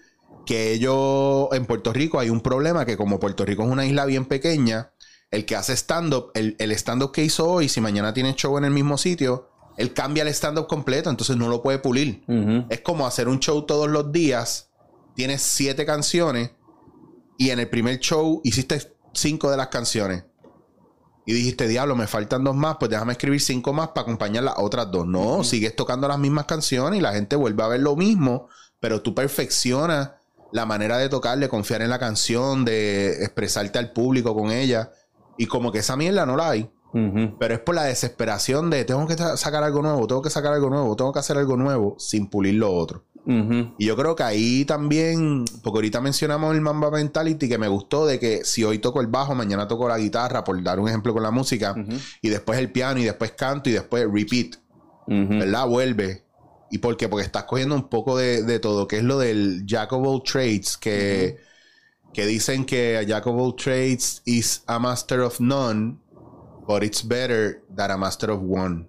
[0.46, 4.04] que ellos en Puerto Rico hay un problema que como Puerto Rico es una isla
[4.04, 4.92] bien pequeña,
[5.32, 8.70] el que hace stand-up, el, stand-up que hizo hoy, si mañana tiene show en el
[8.70, 12.22] mismo sitio, él cambia el stand-up completo, entonces no lo puede pulir.
[12.70, 14.70] Es como hacer un show todos los días,
[15.16, 16.52] tienes siete canciones
[17.38, 18.80] y en el primer show hiciste
[19.14, 20.22] cinco de las canciones.
[21.28, 24.54] Y dijiste, diablo, me faltan dos más, pues déjame escribir cinco más para acompañar las
[24.58, 25.06] otras dos.
[25.08, 29.02] No, sigues tocando las mismas canciones y la gente vuelve a ver lo mismo, pero
[29.02, 30.12] tú perfeccionas
[30.52, 34.92] la manera de tocar, de confiar en la canción, de expresarte al público con ella.
[35.36, 36.70] Y como que esa mierda no la hay.
[37.38, 40.70] Pero es por la desesperación de tengo que sacar algo nuevo, tengo que sacar algo
[40.70, 43.04] nuevo, tengo que hacer algo nuevo sin pulir lo otro.
[43.26, 48.06] Y yo creo que ahí también, porque ahorita mencionamos el Mamba Mentality que me gustó
[48.06, 51.12] de que si hoy toco el bajo, mañana toco la guitarra, por dar un ejemplo
[51.12, 51.74] con la música,
[52.22, 54.56] y después el piano, y después canto, y después repeat,
[55.08, 55.66] ¿verdad?
[55.66, 56.22] Vuelve.
[56.70, 57.08] ¿Y por qué?
[57.08, 60.76] Porque estás cogiendo un poco de, todo, que es lo del Jack of all trades,
[60.76, 61.36] que,
[62.12, 65.98] que dicen que a Jack of all trades is a master of none,
[66.66, 68.88] but it's better than a master of one.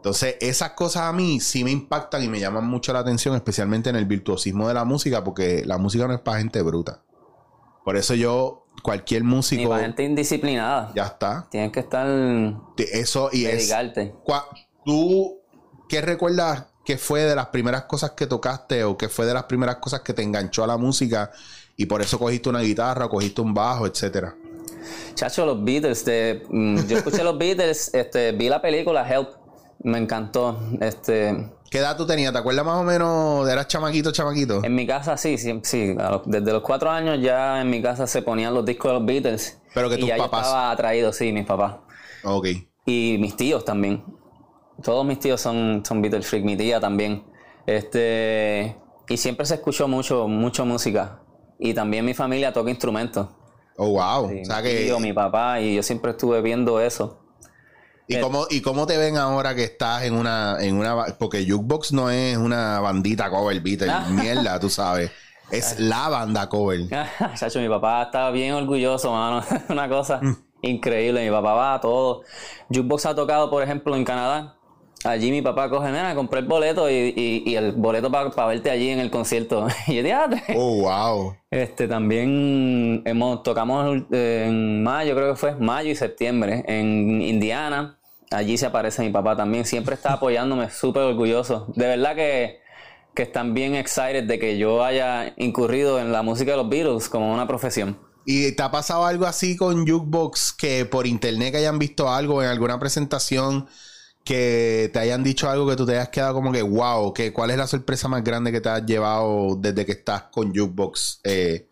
[0.00, 3.90] Entonces, esas cosas a mí sí me impactan y me llaman mucho la atención, especialmente
[3.90, 7.02] en el virtuosismo de la música, porque la música no es para gente bruta.
[7.84, 9.60] Por eso yo, cualquier músico.
[9.60, 10.90] Ni para gente indisciplinada.
[10.94, 11.46] Ya está.
[11.50, 12.06] Tienes que estar.
[12.78, 14.02] Eso y dedicarte.
[14.02, 14.34] es.
[14.86, 15.38] ¿Tú
[15.86, 19.44] qué recuerdas qué fue de las primeras cosas que tocaste o qué fue de las
[19.44, 21.30] primeras cosas que te enganchó a la música
[21.76, 24.34] y por eso cogiste una guitarra, cogiste un bajo, etcétera?
[25.14, 26.04] Chacho, los Beatles.
[26.48, 29.28] Mm, yo escuché los Beatles, este, vi la película Help,
[29.82, 30.58] me encantó.
[30.80, 32.32] Este, ¿Qué edad tú tenías?
[32.32, 33.48] ¿Te acuerdas más o menos?
[33.48, 34.64] ¿Eras chamaquito, chamaquito?
[34.64, 35.94] En mi casa sí, sí, sí.
[36.26, 39.60] Desde los cuatro años ya en mi casa se ponían los discos de los Beatles.
[39.72, 40.46] Pero que tus y papás.
[40.46, 41.76] estaba atraído, sí, mis papás.
[42.24, 42.48] Ok.
[42.86, 44.02] Y mis tíos también.
[44.82, 47.24] Todos mis tíos son, son Beatles freak, mi tía también.
[47.66, 48.76] Este,
[49.08, 51.20] y siempre se escuchó mucho, mucho música.
[51.58, 53.28] Y también mi familia toca instrumentos.
[53.76, 54.24] Oh, wow.
[54.24, 54.96] o sea mi que...
[55.00, 57.19] mi papá, y yo siempre estuve viendo eso.
[58.10, 61.16] ¿Y, eh, cómo, ¿Y cómo te ven ahora que estás en una, en una...
[61.16, 65.12] Porque Jukebox no es una bandita cover Beatles, mierda, tú sabes.
[65.52, 66.80] Es la banda cover.
[67.36, 69.44] Chacho, mi papá estaba bien orgulloso, mano.
[69.68, 70.36] una cosa mm.
[70.62, 71.24] increíble.
[71.24, 72.22] Mi papá va a todo.
[72.68, 74.56] Jukebox ha tocado, por ejemplo, en Canadá
[75.04, 78.98] allí mi papá coge, mira, compré el boleto y, el boleto para verte allí en
[79.00, 79.66] el concierto.
[79.86, 81.36] y yo dije, ah, Oh, wow.
[81.50, 87.99] Este, también hemos, tocamos en mayo, creo que fue mayo y septiembre, en Indiana.
[88.30, 89.64] Allí se aparece mi papá también.
[89.64, 91.66] Siempre está apoyándome, súper orgulloso.
[91.74, 92.60] De verdad que,
[93.14, 97.08] que están bien excited de que yo haya incurrido en la música de los Beatles
[97.08, 97.98] como una profesión.
[98.24, 102.42] ¿Y te ha pasado algo así con Jukebox que por internet que hayan visto algo
[102.42, 103.66] en alguna presentación?
[104.24, 107.50] que te hayan dicho algo que tú te hayas quedado como que, wow, que, ¿cuál
[107.50, 111.20] es la sorpresa más grande que te has llevado desde que estás con Jukebox?
[111.24, 111.66] Eh,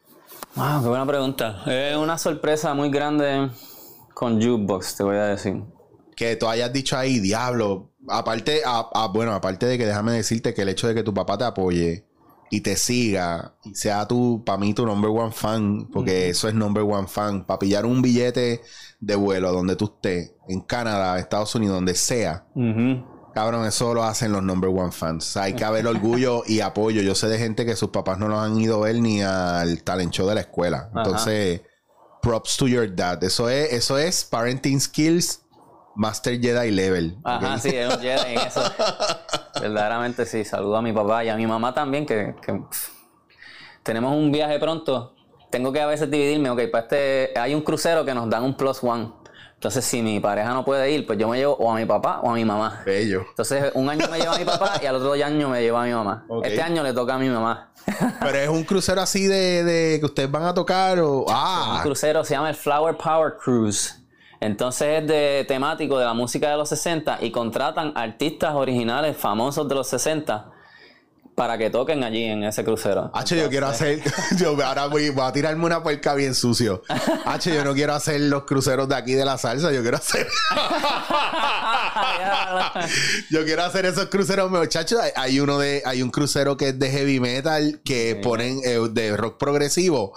[0.54, 1.62] wow, qué buena pregunta.
[1.66, 3.50] Es una sorpresa muy grande
[4.14, 5.62] con Jukebox, te voy a decir.
[6.18, 7.92] Que tú hayas dicho ahí, diablo.
[8.08, 8.62] Aparte,
[9.12, 12.08] bueno, aparte de que déjame decirte que el hecho de que tu papá te apoye
[12.50, 16.54] y te siga y sea tú, para mí, tu number one fan, porque eso es
[16.54, 18.62] number one fan, para pillar un billete
[18.98, 22.46] de vuelo a donde tú estés, en Canadá, Estados Unidos, donde sea.
[23.32, 25.36] Cabrón, eso lo hacen los number one fans.
[25.36, 27.00] hay que haber orgullo y apoyo.
[27.00, 29.84] Yo sé de gente que sus papás no los han ido a ver ni al
[29.84, 30.90] talent show de la escuela.
[30.96, 31.60] Entonces,
[32.22, 33.22] props to your dad.
[33.22, 35.42] Eso es, eso es parenting skills
[35.98, 37.18] Master Jedi level.
[37.24, 38.62] Ajá, sí, es un Jedi en eso.
[39.60, 40.44] Verdaderamente sí.
[40.44, 42.34] Saludo a mi papá y a mi mamá también, que,
[43.82, 45.14] tenemos un viaje pronto
[45.50, 48.54] tengo que a veces dividirme, ok, para este, hay un crucero que nos dan un
[48.54, 49.10] plus one.
[49.54, 52.20] Entonces, si mi pareja no puede ir, pues yo me llevo o a mi papá
[52.22, 52.82] o a mi mamá.
[52.84, 53.24] Bello.
[53.30, 55.86] Entonces, un año me lleva a mi papá y al otro año me lleva a
[55.86, 56.26] mi mamá.
[56.44, 57.72] Este año le toca a mi mamá.
[58.20, 61.24] Pero es un crucero así de, que ustedes van a tocar o.
[61.30, 61.76] Ah.
[61.76, 63.97] Un crucero se llama el Flower Power Cruise.
[64.40, 69.68] Entonces es de temático de la música de los 60 y contratan artistas originales famosos
[69.68, 70.52] de los 60
[71.38, 73.12] para que toquen allí en ese crucero.
[73.14, 74.02] H, yo quiero hacer.
[74.36, 76.82] Yo ahora voy, voy a tirarme una puerca bien sucio.
[77.24, 79.70] H, yo no quiero hacer los cruceros de aquí de la salsa.
[79.70, 80.26] Yo quiero hacer.
[83.30, 84.98] yo quiero hacer esos cruceros, muchachos.
[85.00, 85.80] Hay, hay uno de.
[85.86, 90.14] Hay un crucero que es de heavy metal que ponen eh, de rock progresivo.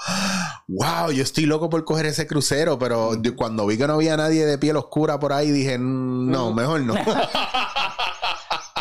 [0.68, 4.18] Wow, yo estoy loco por coger ese crucero, pero yo cuando vi que no había
[4.18, 6.96] nadie de piel oscura por ahí, dije, "Mm, no, mejor no.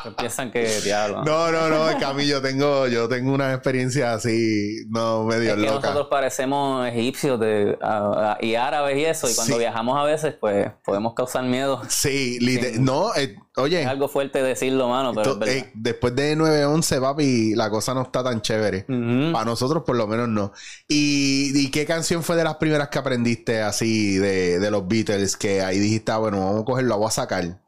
[0.19, 1.25] Piensan que diablo.
[1.25, 5.63] No, no, no, Camilo, yo tengo, yo tengo una experiencia así, no, medio Es que
[5.63, 5.75] loca.
[5.89, 9.59] nosotros parecemos egipcios de, a- a- y árabes y eso, y cuando Sí.
[9.61, 11.83] viajamos a veces, pues podemos causar miedo.
[11.89, 12.39] Sí,
[12.81, 17.55] no, eh, oye, Es algo fuerte decirlo, mano, pero es eh, después de 9-11, papi,
[17.55, 18.87] la cosa no está tan chévere.
[18.89, 19.33] Ujú.
[19.33, 20.53] Para nosotros, por lo menos, no.
[20.89, 25.37] ¿Y, y qué canción fue de las primeras que aprendiste así de, de los Beatles?
[25.37, 27.59] Que ahí dijiste, ah, bueno, vamos a cogerlo, voy a sacar.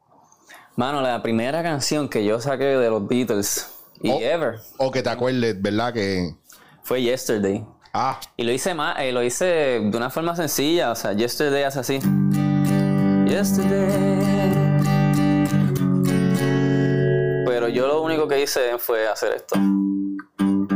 [0.75, 3.69] Mano, la primera canción que yo saqué de los Beatles
[4.01, 5.93] y ever O que te acuerdes, ¿verdad?
[5.93, 6.35] Que.
[6.81, 7.63] fue Yesterday.
[7.93, 11.63] Ah, Y lo hice más, eh, lo hice de una forma sencilla, o sea, Yesterday
[11.63, 11.99] hace así.
[13.27, 14.23] Yesterday.
[17.45, 19.55] Pero yo lo único que hice fue hacer esto.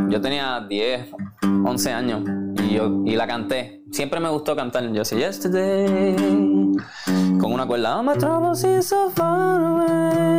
[0.08, 1.10] Yo tenía 10,
[1.42, 2.22] 11 años
[2.62, 3.82] y, yo, y la canté.
[3.90, 4.90] Siempre me gustó cantar.
[4.92, 6.16] Yo sé Yesterday
[7.40, 7.98] con una cuerda.
[7.98, 10.38] All my troubles is so far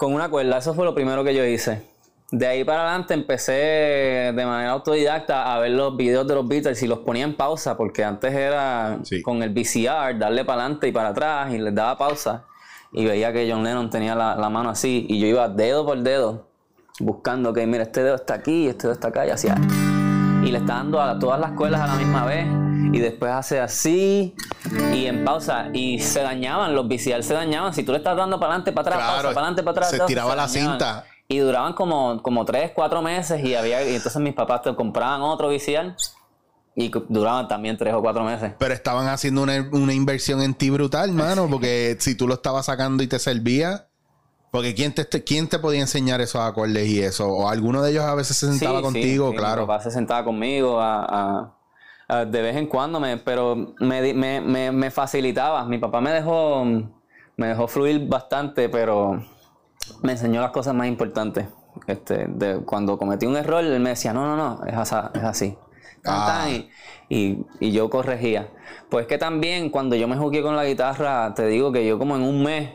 [0.00, 0.56] con una cuerda.
[0.56, 1.82] Eso fue lo primero que yo hice.
[2.30, 6.82] De ahí para adelante empecé de manera autodidacta a ver los videos de los Beatles
[6.82, 10.92] y los ponía en pausa, porque antes era con el VCR, darle para adelante y
[10.92, 12.44] para atrás y les daba pausa
[12.92, 15.98] y veía que John Lennon tenía la, la mano así y yo iba dedo por
[15.98, 16.46] dedo
[16.98, 19.54] buscando que mira este dedo está aquí, este dedo está acá y hacía
[20.44, 22.46] y le está dando a todas las cuerdas a la misma vez
[22.92, 24.34] y después hace así
[24.92, 28.38] y en pausa y se dañaban los VCR se dañaban si tú le estás dando
[28.40, 30.72] para adelante para atrás Claro, pausa para adelante para atrás se tiraba la dañaban.
[30.78, 31.04] cinta.
[31.28, 35.20] y duraban como como tres cuatro meses y había y entonces mis papás te compraban
[35.22, 35.94] otro VCR
[36.76, 40.70] y duraban también tres o cuatro meses pero estaban haciendo una, una inversión en ti
[40.70, 43.86] brutal, mano, porque si tú lo estabas sacando y te servía.
[44.52, 47.28] Porque ¿quién te, ¿quién te podía enseñar esos acordes y eso?
[47.28, 49.62] O alguno de ellos a veces se sentaba Sí, contigo, sí, claro.
[49.62, 51.56] Mi papá se sentaba conmigo a, a-
[52.08, 55.64] a- de vez en cuando, me, pero me, me, me, me facilitaba.
[55.66, 59.22] Mi papá me dejó, me dejó fluir bastante, pero
[60.02, 61.46] me enseñó las cosas más importantes.
[61.86, 65.22] Este, de, cuando cometí un error, él me decía, no, no, no, es, asa- es
[65.22, 65.56] así.
[66.06, 66.46] Ah.
[66.48, 66.68] y,
[67.08, 68.48] y- y yo corregía.
[68.88, 72.16] Pues que también cuando yo me jugué con la guitarra, te digo que yo como
[72.16, 72.70] en un mes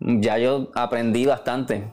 [0.00, 1.84] ya yo aprendí bastante.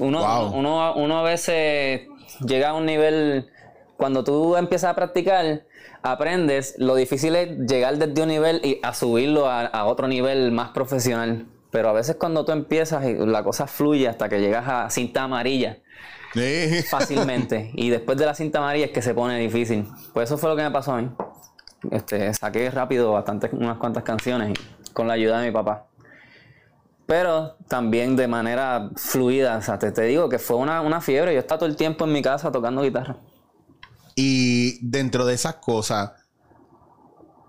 [0.00, 0.58] Uno, Wow.
[0.58, 2.02] uno, uno a veces
[2.46, 3.48] llega a un nivel,
[3.96, 5.62] cuando tú empiezas a practicar,
[6.02, 10.52] aprendes, lo difícil es llegar desde un nivel y a subirlo a, a otro nivel
[10.52, 11.46] más profesional.
[11.70, 15.22] Pero a veces cuando tú empiezas y la cosa fluye hasta que llegas a cinta
[15.24, 15.78] amarilla
[16.36, 16.82] Sí.
[16.90, 17.70] fácilmente.
[17.74, 19.88] y después de la cinta amarilla es que se pone difícil.
[20.12, 21.10] Pues eso fue lo que me pasó a mí.
[21.90, 24.58] Este, saqué rápido bastantes, unas cuantas canciones
[24.92, 25.86] con la ayuda de mi papá.
[27.06, 29.56] Pero también de manera fluida.
[29.58, 31.32] O sea, te, te digo que fue una, una fiebre.
[31.32, 33.16] Yo estaba todo el tiempo en mi casa tocando guitarra.
[34.16, 36.12] Y dentro de esas cosas,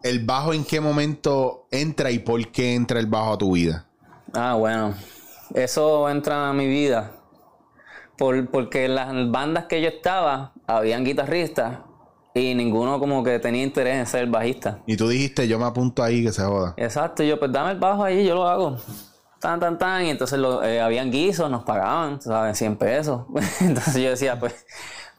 [0.04, 3.88] ¿el bajo en qué momento entra y por qué entra el bajo a tu vida?
[4.34, 4.94] Ah, bueno.
[5.54, 7.17] Eso entra a mi vida.
[8.18, 11.80] Por, porque en las bandas que yo estaba, habían guitarristas
[12.34, 14.80] y ninguno como que tenía interés en ser bajista.
[14.86, 16.74] Y tú dijiste, yo me apunto ahí que se joda.
[16.78, 18.78] Exacto, y yo pues dame el bajo ahí, yo lo hago.
[19.40, 20.06] Tan, tan, tan.
[20.06, 22.58] Y entonces lo, eh, habían guisos, nos pagaban, ¿sabes?
[22.58, 23.22] 100 pesos.
[23.60, 24.66] entonces yo decía, pues,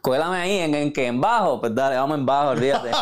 [0.01, 1.61] cuélame ahí en, en que en bajo.
[1.61, 2.91] Pues dale, vamos en bajo, olvídate.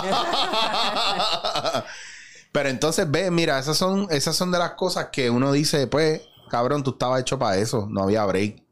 [2.53, 6.23] Pero entonces, ve, mira, esas son, esas son de las cosas que uno dice, pues,
[6.51, 8.63] cabrón, tú estabas hecho para eso, no había break.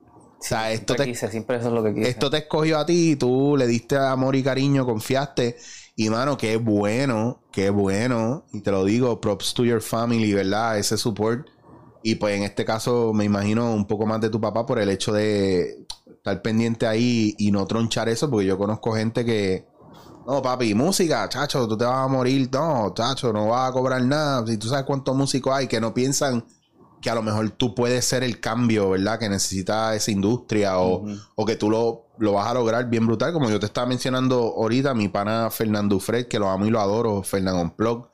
[0.45, 2.11] O sea, esto te, quise, siempre eso es lo que quise.
[2.11, 5.57] esto te escogió a ti, tú le diste amor y cariño, confiaste.
[5.97, 8.45] Y mano, qué bueno, qué bueno.
[8.53, 10.79] Y te lo digo, props to your family, ¿verdad?
[10.79, 11.49] Ese support.
[12.03, 14.91] Y pues en este caso me imagino un poco más de tu papá por el
[14.91, 19.67] hecho de estar pendiente ahí y no tronchar eso, porque yo conozco gente que,
[20.27, 24.03] no, papi, música, chacho, tú te vas a morir, no, chacho, no vas a cobrar
[24.03, 24.47] nada.
[24.47, 26.45] Si tú sabes cuántos músicos hay que no piensan
[27.05, 29.19] que a lo mejor tú puedes ser el cambio, ¿verdad?
[29.19, 33.35] Que necesita esa industria o, o que tú lo, lo vas a lograr bien brutal.
[33.35, 36.81] Como yo te estaba mencionando ahorita, mi pana Fernando Fred, que lo amo y lo
[36.81, 38.09] adoro, Fernando Unplug,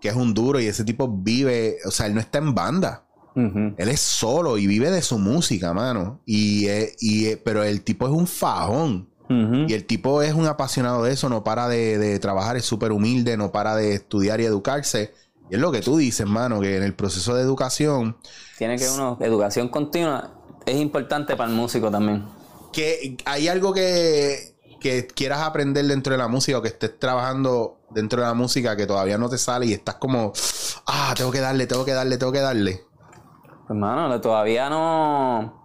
[0.00, 3.06] que es un duro y ese tipo vive, o sea, él no está en banda.
[3.36, 6.20] Él es solo y vive de su música, mano.
[6.26, 9.10] Y, eh, y, eh, pero el tipo es un fajón.
[9.28, 12.90] Y el tipo es un apasionado de eso, no para de, de trabajar, es súper
[12.90, 15.14] humilde, no para de estudiar y educarse.
[15.54, 18.16] Y es lo que tú dices, mano, que en el proceso de educación.
[18.58, 20.32] Tiene que uno, educación continua
[20.66, 22.24] es importante para el músico también.
[22.72, 27.78] Que hay algo que, que quieras aprender dentro de la música o que estés trabajando
[27.90, 30.32] dentro de la música que todavía no te sale y estás como,
[30.86, 32.80] ah, tengo que darle, tengo que darle, tengo que darle.
[33.68, 35.62] Pues, mano, todavía no.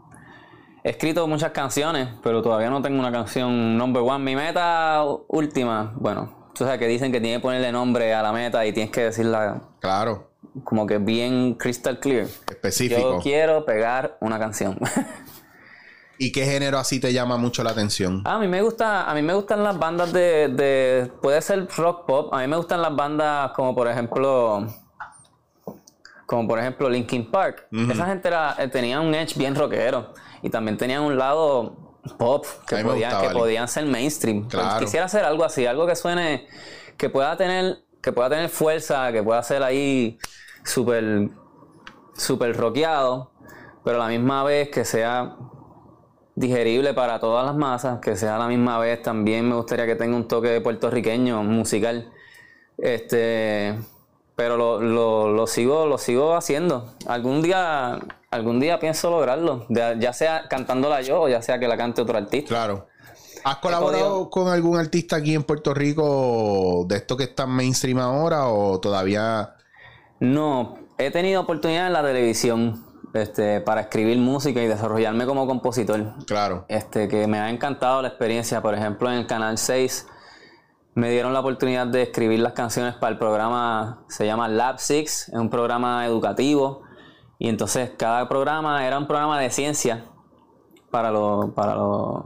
[0.84, 4.24] He escrito muchas canciones, pero todavía no tengo una canción number one.
[4.24, 8.34] Mi meta última, bueno, tú sabes que dicen que tienes que ponerle nombre a la
[8.34, 9.62] meta y tienes que decirla.
[9.80, 10.30] Claro.
[10.66, 12.28] Como que bien crystal clear.
[12.50, 13.00] Específico.
[13.00, 14.78] Yo quiero pegar una canción.
[16.18, 18.24] ¿Y qué género así te llama mucho la atención?
[18.26, 22.06] A mí me gusta, a mí me gustan las bandas de, de puede ser rock
[22.06, 22.34] pop.
[22.34, 24.68] A mí me gustan las bandas como por ejemplo
[26.26, 27.68] como por ejemplo Linkin Park.
[27.90, 32.46] Esa gente era, eh, tenía un edge bien rockero y también tenían un lado pop
[32.68, 34.48] que, podían, que podían ser mainstream.
[34.48, 36.48] Pues quisiera hacer algo así, algo que suene,
[36.98, 40.18] que pueda tener, que pueda tener fuerza, que pueda ser ahí
[40.64, 41.30] súper,
[42.16, 43.32] súper rockeado,
[43.84, 45.36] pero a la misma vez que sea
[46.36, 49.96] digerible para todas las masas, que sea a la misma vez también me gustaría que
[49.96, 52.12] tenga un toque puertorriqueño musical.
[52.78, 53.78] Este,
[54.38, 56.94] pero lo, lo, lo, sigo lo sigo haciendo.
[57.08, 58.00] Algún día
[58.32, 62.18] algún día pienso lograrlo, ya sea cantándola yo o ya sea que la cante otro
[62.18, 62.50] artista.
[62.50, 62.88] Claro.
[63.44, 68.48] ¿Has colaborado con algún artista aquí en Puerto Rico de esto que está mainstream ahora
[68.48, 69.56] o todavía?
[70.20, 76.14] No, he tenido oportunidad en la televisión este, para escribir música y desarrollarme como compositor.
[76.26, 76.66] Claro.
[76.68, 78.62] Este, que me ha encantado la experiencia.
[78.62, 80.08] Por ejemplo, en el Canal 6
[80.96, 85.30] me dieron la oportunidad de escribir las canciones para el programa, se llama Lab 6,
[85.30, 86.84] es un programa educativo.
[87.40, 90.06] Y entonces cada programa era un programa de ciencia
[90.92, 92.26] para los, para los,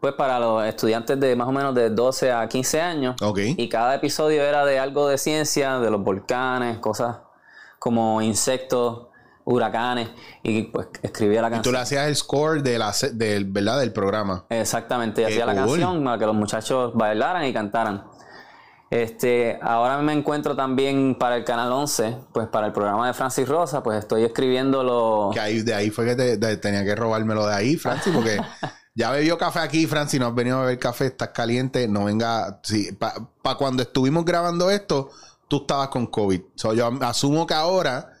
[0.00, 3.16] pues para los estudiantes de más o menos de 12 a 15 años.
[3.36, 7.18] Y cada episodio era de algo de ciencia, de los volcanes, cosas
[7.78, 9.06] como insectos,
[9.44, 10.10] huracanes
[10.42, 11.60] y pues escribía la canción.
[11.60, 13.78] Y tú le hacías el score de la, del, ¿verdad?
[13.78, 14.44] del programa.
[14.50, 18.04] Exactamente, y hacía la canción para que los muchachos bailaran y cantaran.
[18.90, 23.46] Este, ahora me encuentro también para el Canal 11, pues para el programa de Francis
[23.46, 25.30] Rosa, pues estoy escribiendo lo...
[25.32, 28.40] Que ahí, de ahí fue que te, tenía que robármelo de ahí, Francis, porque
[28.94, 32.60] ya bebió café aquí, Francis, no has venido a beber café, estás caliente, no venga...
[32.62, 35.10] Sí, para cuando estuvimos grabando esto,
[35.48, 36.40] tú estabas con COVID.
[36.74, 38.17] yo asumo que ahora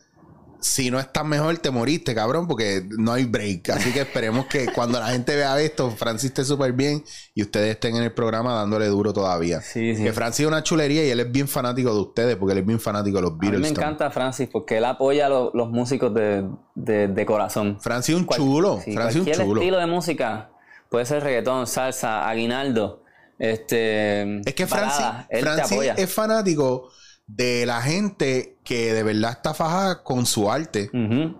[0.60, 3.70] si no estás mejor, te moriste, cabrón, porque no hay break.
[3.70, 7.04] Así que esperemos que cuando la gente vea esto, Francis esté súper bien
[7.34, 9.60] y ustedes estén en el programa dándole duro todavía.
[9.60, 10.02] Sí, sí.
[10.02, 12.66] Que Francis es una chulería y él es bien fanático de ustedes, porque él es
[12.66, 13.60] bien fanático de los Beatles.
[13.60, 17.78] A mí me encanta Francis porque él apoya a los, músicos de, corazón.
[17.80, 18.78] Francis es un chulo.
[18.78, 19.60] Francis un chulo.
[19.60, 20.50] estilo de música
[20.88, 23.02] puede ser reggaetón, salsa, aguinaldo.
[23.38, 25.06] Este, es que Francis,
[25.40, 26.90] Francis es fanático
[27.28, 30.90] de la gente que de verdad está fajada con su arte.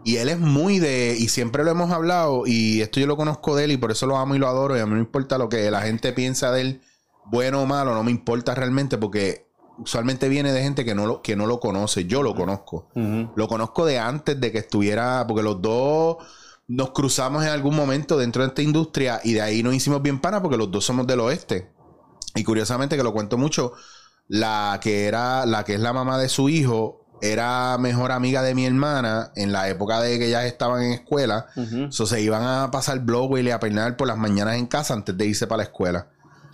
[0.04, 3.56] Y él es muy de, y siempre lo hemos hablado, y esto yo lo conozco
[3.56, 5.02] de él y por eso lo amo y lo adoro, y a mí no me
[5.02, 6.82] importa lo que la gente piensa de él,
[7.24, 11.22] bueno o malo, no me importa realmente porque usualmente viene de gente que no lo,
[11.22, 12.88] que no lo conoce, yo lo conozco.
[13.34, 16.18] Lo conozco de antes de que estuviera, porque los dos
[16.66, 20.20] nos cruzamos en algún momento dentro de esta industria y de ahí nos hicimos bien
[20.20, 21.70] pana porque los dos somos del oeste.
[22.34, 23.72] Y curiosamente que lo cuento mucho,
[24.28, 28.54] la que era, la que es la mamá de su hijo, era mejor amiga de
[28.54, 31.46] mi hermana en la época de que ellas estaban en escuela.
[31.56, 35.16] Uh se iban a pasar blog y a peinar por las mañanas en casa antes
[35.16, 36.10] de irse para la escuela.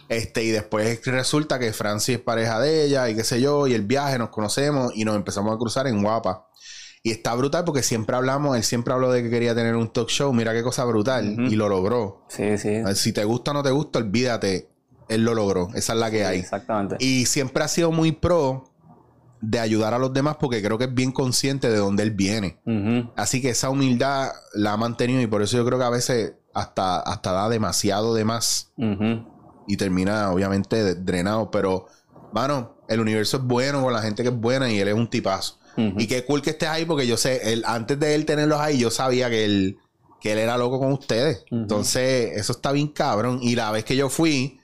[0.08, 3.74] Este, y después resulta que Francis es pareja de ella y qué sé yo, y
[3.74, 6.46] el viaje nos conocemos y nos empezamos a cruzar en Guapa.
[7.02, 10.08] Y está brutal porque siempre hablamos, él siempre habló de que quería tener un talk
[10.08, 12.24] show, mira qué cosa brutal, y lo logró.
[12.28, 12.82] Sí, sí.
[12.94, 14.73] Si te gusta o no te gusta, olvídate,
[15.08, 15.68] él lo logró.
[15.74, 16.40] Esa es la que hay.
[16.40, 16.96] Exactamente.
[17.00, 18.70] Y siempre ha sido muy pro
[19.40, 22.58] de ayudar a los demás porque creo que es bien consciente de dónde él viene.
[23.16, 26.34] Así que esa humildad la ha mantenido y por eso yo creo que a veces
[26.54, 28.72] hasta, hasta da demasiado de más
[29.66, 31.50] y termina obviamente drenado.
[31.50, 31.86] Pero,
[32.32, 35.08] mano, el universo es bueno con la gente que es buena y él es un
[35.08, 35.58] tipazo.
[35.76, 38.78] Y qué cool que estés ahí porque yo sé, él, antes de él tenerlos ahí,
[38.78, 39.78] yo sabía que él,
[40.20, 41.44] que él era loco con ustedes.
[41.50, 43.40] Entonces, eso está bien cabrón.
[43.42, 44.60] Y la vez que yo fui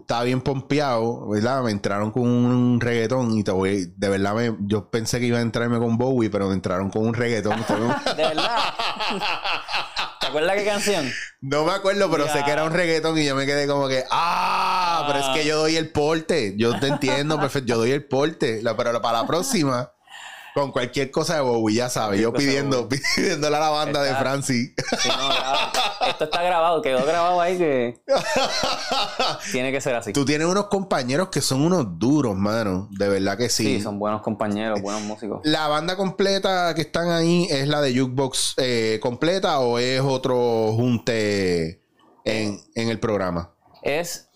[0.00, 1.62] estaba bien pompeado, ¿verdad?
[1.62, 5.38] Me entraron con un reggaetón y te voy, de verdad me, yo pensé que iba
[5.38, 7.58] a entrarme con Bowie, pero me entraron con un reggaetón.
[8.16, 8.58] ¿De verdad?
[10.20, 11.10] ¿Te acuerdas qué canción?
[11.40, 14.04] No me acuerdo, pero sé que era un reggaetón y yo me quedé como que,
[14.10, 16.54] ah, pero es que yo doy el porte.
[16.56, 18.60] Yo te entiendo perfecto, yo doy el porte.
[18.62, 19.92] pero para la próxima,
[20.58, 22.20] Con cualquier cosa de Bowie, ya sabes.
[22.20, 24.72] Yo pidiendo, pidiéndole a la banda de Francis.
[26.08, 28.02] Esto está grabado, quedó grabado ahí que.
[29.52, 30.12] Tiene que ser así.
[30.12, 32.88] Tú tienes unos compañeros que son unos duros, mano.
[32.90, 33.76] De verdad que sí.
[33.76, 35.42] Sí, son buenos compañeros, buenos músicos.
[35.44, 40.72] ¿La banda completa que están ahí es la de Jukebox eh, completa o es otro
[40.72, 41.82] junte
[42.24, 43.52] en, en el programa?
[43.82, 44.27] Es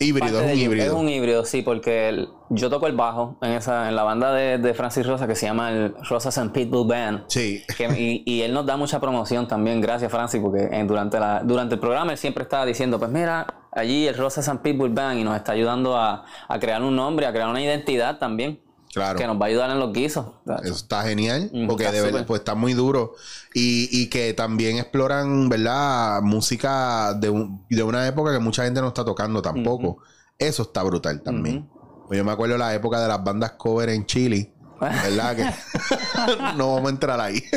[0.00, 0.86] Híbrido, es un híbrido.
[0.86, 4.74] Es un híbrido, sí, porque yo toco el bajo en esa en la banda de,
[4.74, 7.24] Francis Rosa que se llama el Rosas and Pitbull Band.
[7.28, 7.62] Sí.
[7.96, 12.12] y, él nos da mucha promoción también, gracias Francis, porque durante, la, durante el programa
[12.12, 15.52] él siempre estaba diciendo, pues mira, allí el Rosas and Pitbull Band y nos está
[15.52, 18.60] ayudando a, a crear un nombre, a crear una identidad también.
[18.94, 19.18] Claro.
[19.18, 20.26] Que nos va a ayudar en los guisos.
[20.62, 23.14] Eso está genial, porque de verdad, pues está muy duro.
[23.52, 26.22] Y, y, que también exploran, ¿verdad?
[26.22, 29.98] Música de, de, una época que mucha gente no está tocando tampoco.
[30.38, 31.68] Eso está brutal también.
[32.06, 34.52] pues yo me acuerdo la época de las bandas cover en Chile.
[34.80, 35.36] ¿Verdad?
[35.36, 35.44] que
[36.56, 37.42] no vamos a entrar ahí.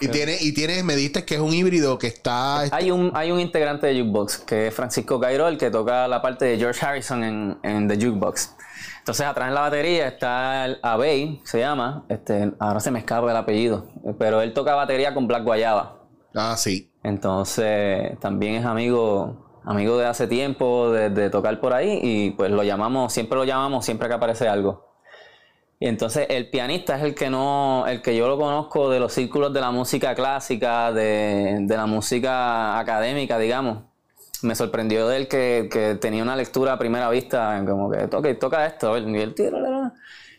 [0.00, 2.60] y tiene, y tiene, me diste que es un híbrido que está.
[2.60, 6.20] Hay un, hay un integrante de Jukebox, que es Francisco Cairo, el que toca la
[6.20, 8.50] parte de George Harrison en, en The Jukebox.
[9.04, 12.06] Entonces, atrás en la batería está el Abey, se llama.
[12.08, 13.86] Este, ahora se me escapa el apellido.
[14.18, 15.98] Pero él toca batería con Black Guayaba.
[16.34, 16.90] Ah, sí.
[17.02, 22.00] Entonces, también es amigo, amigo de hace tiempo, de, tocar por ahí.
[22.02, 24.96] Y pues lo llamamos, siempre lo llamamos, siempre que aparece algo.
[25.78, 29.12] Y entonces el pianista es el que no, el que yo lo conozco de los
[29.12, 33.82] círculos de la música clásica, de, de la música académica, digamos
[34.44, 38.66] me sorprendió de él que, tenía una lectura a primera vista, como que toca, toca
[38.66, 39.34] esto, y el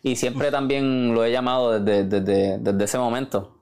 [0.03, 3.57] y siempre también lo he llamado desde, ese momento.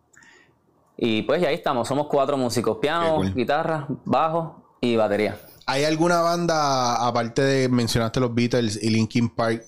[0.97, 5.39] Y pues ahí estamos, somos cuatro músicos, piano, guitarra, bajo y batería.
[5.65, 9.63] ¿Hay alguna banda, aparte de mencionaste los Beatles y Linkin Park,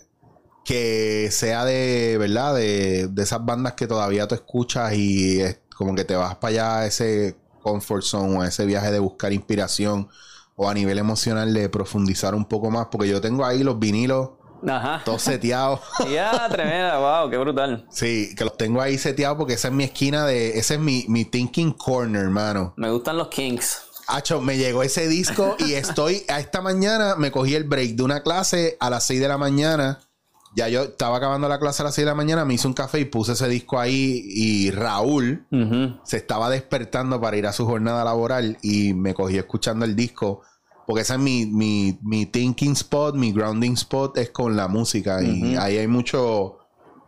[0.66, 2.56] que sea de, ¿verdad?
[2.56, 6.50] De, de esas bandas que todavía tú escuchas y es como que te vas para
[6.50, 10.10] allá a ese comfort zone o a ese viaje de buscar inspiración
[10.56, 14.32] o a nivel emocional de profundizar un poco más, porque yo tengo ahí los vinilos
[14.68, 15.02] Ajá.
[15.04, 15.82] todos seteados.
[16.12, 17.86] ya, tremenda, wow, qué brutal.
[17.90, 21.06] Sí, que los tengo ahí seteados porque esa es mi esquina de, ese es mi,
[21.08, 22.74] mi thinking corner, hermano.
[22.78, 23.82] Me gustan los Kings.
[24.08, 28.04] Hacho, me llegó ese disco y estoy, a esta mañana me cogí el break de
[28.04, 30.00] una clase a las 6 de la mañana.
[30.56, 32.74] Ya yo estaba acabando la clase a las 6 de la mañana, me hice un
[32.74, 35.46] café y puse ese disco ahí y Raúl
[36.04, 40.42] se estaba despertando para ir a su jornada laboral y me cogí escuchando el disco
[40.86, 45.22] porque ese es mi, mi, mi thinking spot, mi grounding spot es con la música
[45.24, 46.60] y ahí hay mucho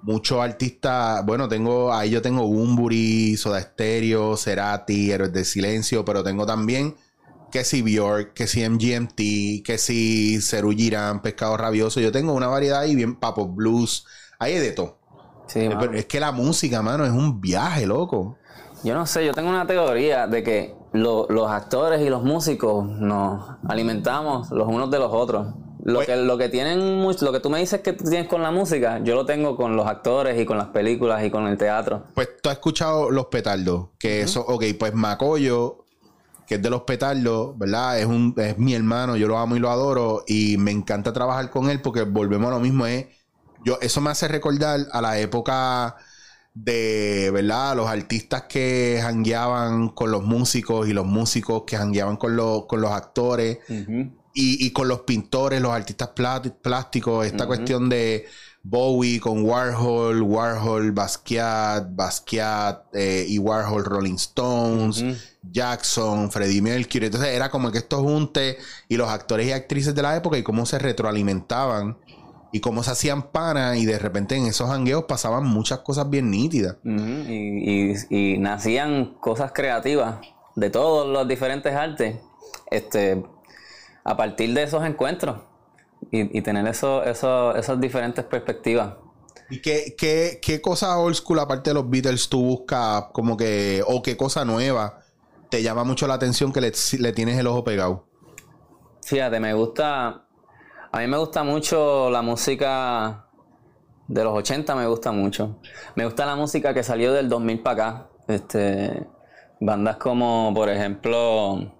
[0.02, 6.24] muchos artistas, bueno, tengo ahí yo tengo Bumburi, Soda Stereo, Cerati, Héroes del Silencio, pero
[6.24, 6.96] tengo también
[7.52, 12.00] que si Bjork, que si MGMT, que si Ceru Girán, Pescado Rabioso.
[12.00, 14.06] Yo tengo una variedad ahí bien Papo Blues.
[14.40, 14.98] Hay de todo.
[15.48, 18.38] Sí, es que la música, mano, es un viaje, loco.
[18.84, 23.58] Yo no sé, yo tengo una teoría de que los actores y los músicos nos
[23.68, 25.48] alimentamos los unos de los otros.
[25.84, 28.42] Lo pues que, lo que tienen lo que tú me dices que tú tienes con
[28.42, 31.58] la música, yo lo tengo con los actores y con las películas y con el
[31.58, 32.04] teatro.
[32.14, 35.86] Pues tú has escuchado Los Petardos, que eso, ok, pues Macoyo
[36.48, 38.00] que es de los petardos, ¿verdad?
[38.00, 41.50] Es, un, es mi hermano, yo lo amo y lo adoro y me encanta trabajar
[41.50, 43.08] con él porque volvemos a lo mismo, es,
[43.66, 45.98] yo, eso me hace recordar a la época
[46.54, 47.76] de, ¿verdad?
[47.76, 52.80] Los artistas que jangueaban con los músicos y los músicos que jangueaban con los, con
[52.80, 53.60] los actores
[54.34, 56.12] y, con los pintores, los artistas
[56.62, 58.26] plásticos, esta cuestión de
[58.70, 65.06] Bowie con Warhol, Warhol, Basquiat, Basquiat eh, y Warhol Rolling Stones,
[65.42, 67.06] Jackson, Freddie Mercury.
[67.06, 68.58] Entonces era como que estos juntes
[68.90, 71.98] y los actores y actrices de la época y cómo se retroalimentaban
[72.52, 76.30] y cómo se hacían panas y de repente en esos hangueos pasaban muchas cosas bien
[76.30, 76.76] nítidas.
[76.84, 80.18] y, nacían cosas creativas
[80.56, 82.18] de todos los diferentes artes
[82.70, 83.24] este,
[84.04, 85.38] a partir de esos encuentros
[86.12, 88.96] y, tener eso, eso, esas diferentes perspectivas.
[89.50, 93.84] ¿Y qué, qué, qué cosa old school, aparte de los Beatles, tú buscas como que,
[93.88, 95.00] o qué cosa nueva
[95.50, 98.08] te llama mucho la atención que le, le tienes el ojo pegado?
[99.06, 100.26] Fíjate, me gusta,
[100.92, 103.28] a mí me gusta mucho la música
[104.08, 105.60] de los 80, me gusta mucho.
[105.96, 108.10] Me gusta la música que salió del 2000 para acá.
[108.28, 109.08] Este,
[109.60, 111.72] bandas como, por ejemplo,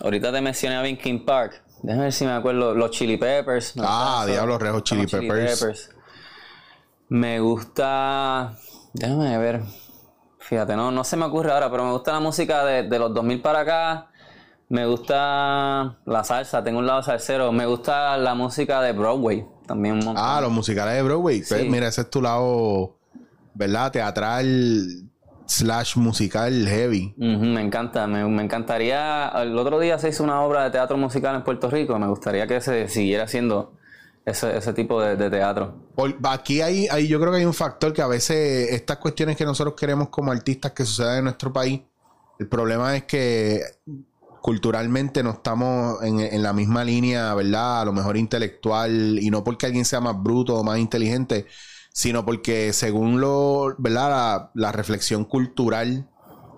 [0.00, 1.62] ahorita te mencioné a Vinkin Park.
[1.82, 2.74] Déjame ver si me acuerdo.
[2.74, 3.74] Los Chili Peppers.
[3.78, 5.90] Ah, Diablo Rejo Chili, Peppers.
[7.08, 8.56] Me gusta.
[8.92, 9.62] Déjame ver.
[10.38, 13.42] Fíjate, no, no se me ocurre ahora, pero me gusta la música de, los 2000
[13.42, 14.10] para acá.
[14.68, 17.52] Me gusta la salsa, tengo un lado salsero.
[17.52, 20.06] Me gusta la música de Broadway también.
[20.06, 21.42] Un ah, los musicales de Broadway.
[21.46, 22.96] Pues, mira, ese es tu lado,
[23.54, 23.92] ¿verdad?
[23.92, 25.11] Teatral
[25.46, 27.14] slash musical heavy.
[27.16, 29.28] me encanta, me, encantaría.
[29.36, 31.98] El otro día se hizo una obra de teatro musical en Puerto Rico.
[31.98, 33.74] Me gustaría que se siguiera haciendo
[34.24, 35.74] ese, ese tipo de, teatro.
[36.24, 39.44] aquí hay, hay, yo creo que hay un factor que a veces estas cuestiones que
[39.44, 41.80] nosotros queremos como artistas que sucedan en nuestro país,
[42.38, 43.60] el problema es que
[44.42, 47.82] culturalmente no estamos en, la misma línea, ¿verdad?
[47.82, 51.46] A lo mejor intelectual, y no porque alguien sea más bruto o más inteligente,
[51.92, 54.50] sino porque según lo, ¿verdad?
[54.54, 56.08] La, reflexión cultural,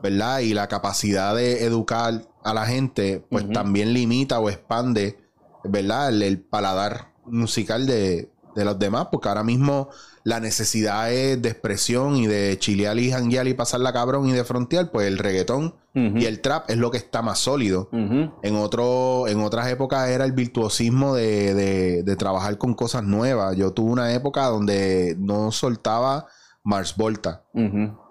[0.02, 0.40] ¿verdad?
[0.40, 5.18] Y la capacidad de educar a la gente, pues también limita o expande,
[5.64, 6.10] ¿verdad?
[6.22, 9.88] el paladar musical de, de los demás, porque ahora mismo
[10.22, 14.44] la necesidad es de expresión y de chilear y janguear y pasarla cabrón y de
[14.44, 17.88] frontear, pues el reggaetón y el trap es lo que está más sólido.
[17.92, 21.54] en, otro, en otras épocas era el virtuosismo de,
[22.02, 23.56] de, trabajar con cosas nuevas.
[23.56, 26.26] Yo tuve una época donde no soltaba
[26.64, 27.44] Mars Volta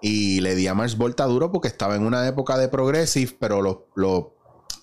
[0.00, 3.60] y le di a Mars Volta duro porque estaba en una época de progressive, pero
[3.60, 4.26] los, los,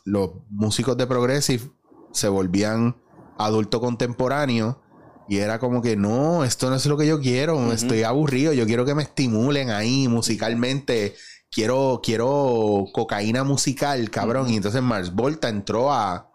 [0.05, 1.71] los músicos de progressive
[2.11, 2.97] se volvían
[3.37, 4.79] adulto contemporáneo
[5.27, 8.65] y era como que no, esto no es lo que yo quiero, estoy aburrido, yo
[8.65, 11.15] quiero que me estimulen ahí musicalmente,
[11.49, 14.49] quiero, quiero cocaína musical, cabrón.
[14.49, 16.27] Y entonces Mars Volta entró a,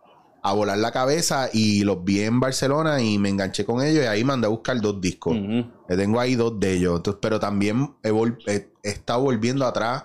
[0.54, 4.22] volar la cabeza y los vi en Barcelona y me enganché con ellos y ahí
[4.22, 5.36] mandé a buscar dos discos.
[5.88, 8.12] Tengo ahí dos de ellos, entonces, pero también he,
[8.46, 10.04] he estado volviendo atrás.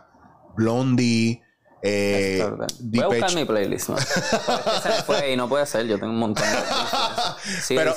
[0.58, 1.42] Blondie,
[1.84, 2.48] eh,
[2.80, 3.90] Voy a buscar mi playlist.
[3.90, 3.98] ¿no?
[3.98, 5.88] se fue y no puede ser.
[5.88, 7.76] Yo tengo un montón de.
[7.76, 7.96] Pero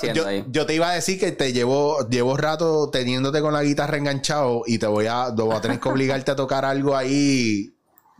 [0.48, 4.62] yo, te iba a decir que te llevo, llevo rato teniéndote con la guitarra enganchado
[4.66, 7.74] y te voy a, voy a tener que obligarte a tocar algo ahí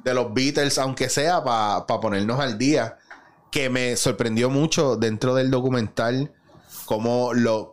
[0.05, 2.99] de los Beatles, aunque sea para ponernos al día.
[3.51, 6.33] Que me sorprendió mucho dentro del documental
[6.87, 7.73] como lo,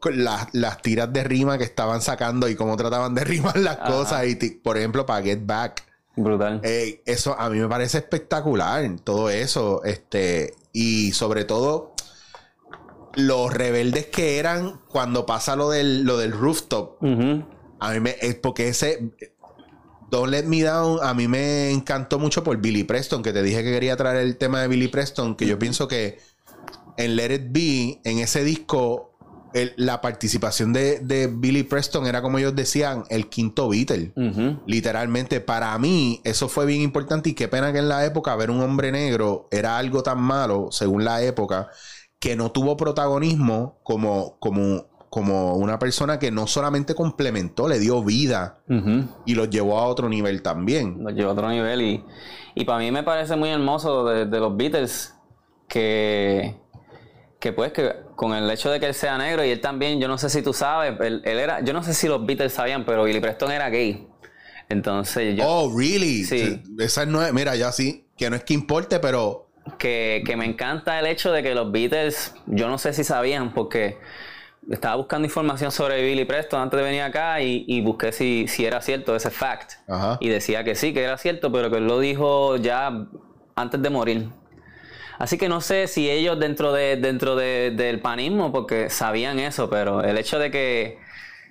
[0.53, 4.25] las tiras de rima que estaban sacando y cómo trataban de rimar las cosas.
[4.27, 6.61] Y por ejemplo, para Get Back Brutal.
[6.63, 9.83] Eh, eso a mí me parece espectacular, todo eso.
[9.83, 11.93] Este, y sobre todo,
[13.15, 17.01] los rebeldes que eran cuando pasa lo del, lo del rooftop.
[17.79, 18.15] A mí me.
[18.21, 19.11] Es porque ese.
[20.09, 23.63] Don't Let Me Down a mí me encantó mucho por Billy Preston, que te dije
[23.63, 26.19] que quería traer el tema de Billy Preston, que yo pienso que
[26.97, 29.10] en Let It Be, en ese disco,
[29.77, 34.13] la participación de, Billy Preston era como ellos decían, el quinto Beatle.
[34.65, 38.51] Literalmente, para mí, eso fue bien importante y qué pena que en la época ver
[38.51, 41.69] un hombre negro era algo tan malo, según la época,
[42.19, 48.03] que no tuvo protagonismo como, como, como una persona que no solamente complementó, le dio
[48.03, 48.61] vida
[49.25, 51.03] y lo llevó a otro nivel también.
[51.03, 52.03] Lo llevó a otro nivel y,
[52.55, 55.15] y para mí me parece muy hermoso de los Beatles
[55.67, 56.60] que
[57.41, 60.07] que pues que con el hecho de que él sea negro y él también, yo
[60.07, 63.03] no sé si tú sabes, él, era, yo no sé si los Beatles sabían, pero
[63.03, 64.07] Billy Preston era gay.
[64.69, 65.43] Entonces yo...
[65.45, 66.23] Oh, really?
[66.23, 66.61] Sí.
[66.77, 69.49] Esa no es, mira, ya sí, que no es que importe, pero...
[69.79, 73.97] Que, me encanta el hecho de que los Beatles, yo no sé si sabían, porque
[74.69, 78.81] estaba buscando información sobre Billy Preston antes de venir acá y, busqué si, si, era
[78.81, 79.73] cierto ese fact.
[80.19, 83.07] Y decía que sí, que era cierto, pero que él lo dijo ya
[83.55, 84.29] antes de morir.
[85.21, 90.03] Así que no sé si ellos dentro de dentro del panismo, porque sabían eso, pero
[90.03, 90.97] el hecho de que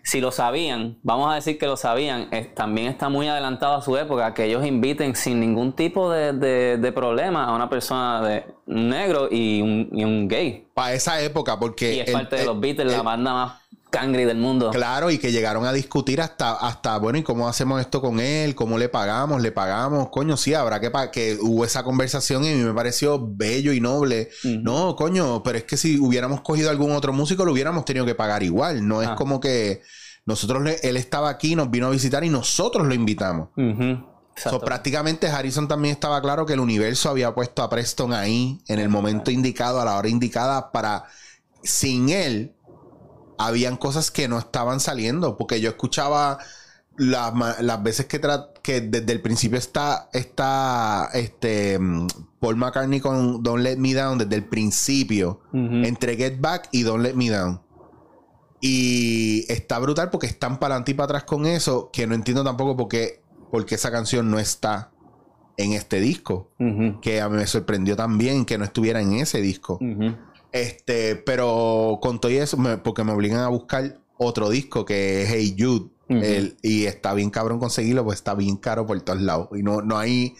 [0.03, 3.97] si lo sabían, vamos a decir que lo sabían, también está muy adelantado a su
[3.97, 9.63] época, que ellos inviten sin ningún tipo de, problema a una persona de negro y
[9.63, 10.67] un, gay.
[10.75, 11.95] Para esa época, porque...
[11.95, 13.53] Y es parte de los Beatles, la banda más
[13.91, 14.71] cangri del mundo.
[14.71, 18.55] Claro, y que llegaron a discutir hasta, hasta, bueno, ¿y cómo hacemos esto con él?
[18.55, 19.43] ¿Cómo le pagamos?
[19.43, 20.09] ¿Le pagamos?
[20.11, 23.81] Coño, sí, habrá que que hubo esa conversación y a mí me pareció bello y
[23.81, 24.31] noble.
[24.45, 28.15] No, coño, pero es que si hubiéramos cogido algún otro músico, lo hubiéramos tenido que
[28.15, 28.87] pagar igual.
[28.87, 29.15] No es ah.
[29.17, 29.83] como que
[30.27, 33.49] nosotros, él estaba aquí, nos vino a visitar y nosotros lo invitamos.
[34.65, 38.89] prácticamente Harrison también estaba claro que el universo había puesto a Preston ahí en el
[38.89, 41.05] momento indicado, a la hora indicada, para
[41.63, 42.55] sin él
[43.41, 46.39] habían cosas que no estaban saliendo, porque yo escuchaba
[46.99, 48.21] las, veces que,
[48.63, 51.79] que desde el principio está, está este,
[52.39, 57.03] Paul McCartney con Don't Let Me Down, desde el principio, entre Get Back y Don't
[57.03, 57.63] Let Me Down.
[58.61, 62.45] Y está brutal porque están para adelante y para atrás con eso, que no entiendo
[62.45, 63.23] tampoco por qué,
[63.71, 64.91] esa canción no está
[65.57, 66.51] en este disco,
[67.01, 69.79] que a mí me sorprendió también que no estuviera en ese disco.
[70.53, 75.57] Este, pero con todo eso, porque me obligan a buscar otro disco que es Hey
[75.59, 75.91] Jude.
[76.63, 79.49] y está bien cabrón conseguirlo, pues está bien caro por todos lados.
[79.57, 80.35] Y no, no hay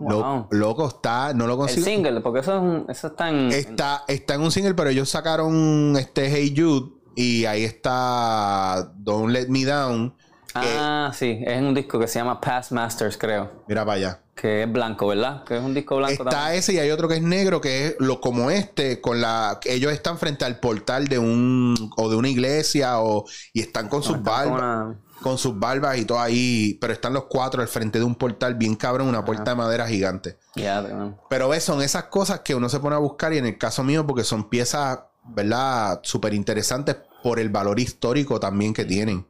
[0.00, 0.46] Lo- Wow.
[0.52, 1.84] loco, está, no lo El consigo.
[1.84, 3.50] single, porque eso, es un- eso está en...
[3.50, 9.32] Está, está en un single, pero ellos sacaron este Hey Jude y ahí está Don't
[9.32, 10.14] Let Me Down.
[10.54, 13.50] Ah, sí, es un disco que se llama Past Masters, creo.
[13.66, 14.22] Mira para allá.
[14.40, 15.42] Que es blanco, ¿verdad?
[15.44, 16.58] Que es un disco blanco Está también.
[16.60, 19.58] ese y hay otro que es negro, que es lo como este, con la.
[19.64, 21.74] Ellos están frente al portal de un.
[21.96, 23.24] o de una iglesia, o.
[23.52, 24.86] y están con sus Está como barbas.
[24.86, 26.78] una- Con sus barbas y todo ahí.
[26.80, 29.88] Pero están los cuatro al frente de un portal bien cabrón, una puerta de madera
[29.88, 30.38] gigante.
[30.54, 31.18] Ya, bueno.
[31.28, 33.82] Pero ves, son esas cosas que uno se pone a buscar, y en el caso
[33.82, 35.98] mío, porque son piezas, ¿verdad?
[36.04, 39.26] Súper interesantes por el valor histórico también que tienen.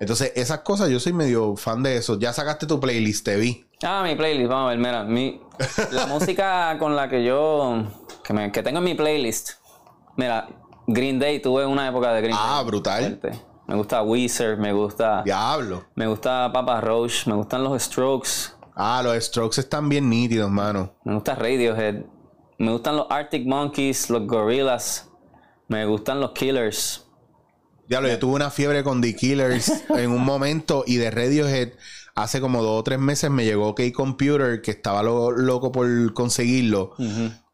[0.00, 2.18] Entonces, esas cosas, yo soy medio fan de eso.
[2.18, 3.65] Ya sacaste tu playlist, te vi.
[3.82, 5.40] Ah, mi playlist, vamos a ver, mira, mi,
[5.92, 7.84] la música con la que yo,
[8.24, 9.50] que, me- que tengo en mi playlist,
[10.16, 10.48] mira,
[10.86, 12.66] Green Day, tuve una época de Green Ah, Day.
[12.66, 13.18] brutal.
[13.20, 13.40] fuerte.
[13.66, 15.84] Me gusta Weezer, me gusta, Diablo.
[15.96, 20.94] me gusta Papa Roach, me gustan los Strokes, Ah, los Strokes están bien nítidos, mano.
[21.04, 22.04] me gusta Radiohead,
[22.58, 25.08] me gustan los Arctic Monkeys, los Gorillaz,
[25.68, 27.02] me gustan los Killers.
[27.88, 31.72] Diablo, yo tuve una fiebre con The Killers en un momento y de Radiohead
[32.16, 36.92] hace como dos o tres meses me llegó K-Computer que estaba lo- loco por conseguirlo.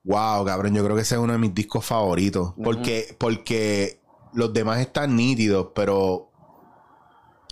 [0.04, 2.54] Wow, cabrón, yo creo que ese es uno de mis discos favoritos.
[2.62, 4.00] Porque, porque
[4.32, 6.30] los demás están nítidos, pero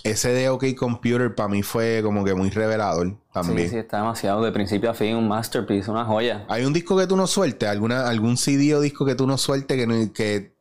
[0.03, 3.69] ese de OK Computer para mí fue como que muy revelador también.
[3.69, 6.47] Sí, sí, está demasiado de principio a fin, un masterpiece, una joya.
[6.49, 7.69] ¿Hay un disco que tú no sueltes?
[7.69, 10.57] ¿Alguna, ¿Algún CD o disco que tú no sueltes que no, que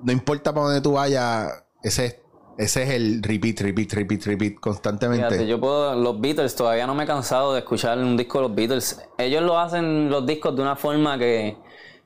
[0.00, 1.64] no importa para dónde tú vayas?
[1.82, 2.16] Ese es,
[2.58, 5.26] ese es el repeat, repeat, repeat, repeat constantemente.
[5.26, 8.48] Fíjate, yo puedo, los Beatles, todavía no me he cansado de escuchar un disco de
[8.48, 9.00] los Beatles.
[9.18, 11.56] Ellos lo hacen los discos de una forma que,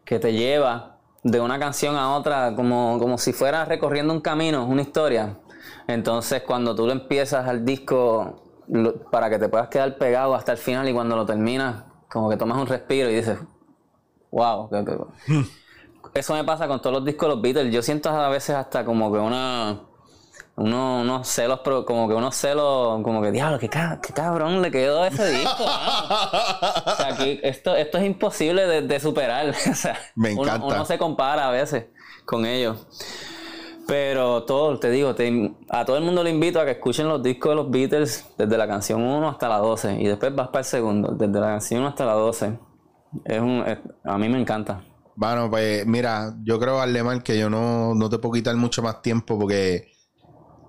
[0.05, 4.65] que te lleva de una canción a otra, como, como si fuera recorriendo un camino,
[4.67, 5.39] una historia.
[5.87, 10.53] Entonces, cuando tú lo empiezas al disco, lo- para que te puedas quedar pegado hasta
[10.53, 13.39] el final y cuando lo terminas, como que tomas un respiro y dices,
[14.31, 14.69] wow.
[14.71, 14.99] que-
[16.15, 17.73] Eso me pasa con todos los discos de los Beatles.
[17.75, 19.81] Yo siento a veces hasta como que una
[20.59, 24.71] uno, unos celos, pero como que unos celos, como que, diablo, qué, qué cabrón le
[24.71, 25.65] quedó ese disco.
[25.65, 26.83] mano".
[26.87, 29.49] o sea, aquí, esto, esto es imposible de, de superar.
[29.71, 30.67] o sea, Me uno- encanta.
[30.67, 31.87] Uno, se compara a veces
[32.25, 32.87] con ellos.
[33.87, 37.23] Pero todo, te digo, te- a todo el mundo le invito a que escuchen los
[37.23, 40.59] discos de los Beatles desde la canción 1 hasta la 12 y después vas para
[40.61, 42.59] el segundo, desde la canción 1 hasta la 12.
[43.25, 44.83] Es un, es- a mí me encanta.
[45.17, 49.01] Bueno, pues mira, yo creo, Alemán, que yo no, no te puedo quitar mucho más
[49.01, 49.91] tiempo porque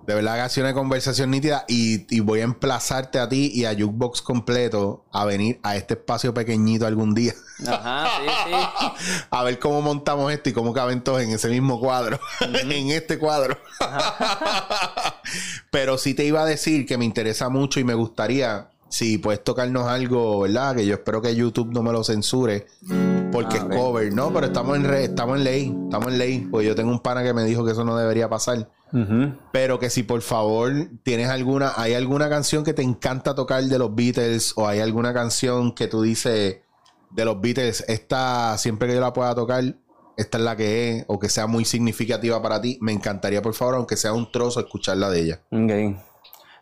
[0.10, 3.52] de verdad que ha sido una conversación nítida y, y voy a emplazarte a ti
[3.54, 7.34] y a Jukebox completo a venir a este espacio pequeñito algún día
[7.68, 8.98] Ajá, sí, sí.
[9.30, 13.20] a ver cómo montamos esto y cómo caben todos en ese mismo cuadro, en este
[13.20, 13.56] cuadro.
[15.72, 19.44] Pero sí te iba a decir que me interesa mucho y me gustaría si puedes
[19.44, 20.76] tocarnos algo, ¿verdad?
[20.76, 22.66] Que yo espero que YouTube no me lo censure
[23.32, 24.34] porque es cover, ¿no?
[24.34, 27.22] Pero estamos en re- estamos en ley, estamos en ley, porque yo tengo un pana
[27.24, 28.68] que me dijo que eso no debería pasar.
[29.52, 30.72] Pero que si por favor
[31.04, 35.14] tienes alguna, hay alguna canción que te encanta tocar de los Beatles o hay alguna
[35.14, 36.58] canción que tú dices
[37.12, 39.64] de los Beatles, esta siempre que yo la pueda tocar,
[40.18, 43.54] esta es la que es o que sea muy significativa para ti, me encantaría por
[43.54, 45.42] favor, aunque sea un trozo, escucharla de ella.
[45.52, 46.00] Ok.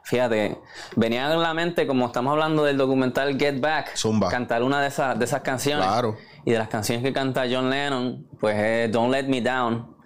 [0.03, 0.57] Fíjate,
[0.95, 4.29] venía en la mente, como estamos hablando del documental Get Back, Zumba.
[4.29, 5.85] cantar una de esas, de esas canciones.
[5.85, 6.15] Claro.
[6.45, 9.96] Y de las canciones que canta John Lennon, pues es Don't Let Me Down.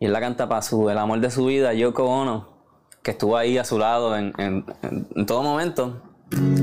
[0.00, 2.48] Y él la canta para su, el amor de su vida, Yoko Ono,
[3.02, 6.00] que estuvo ahí a su lado en, en- en- todo momento.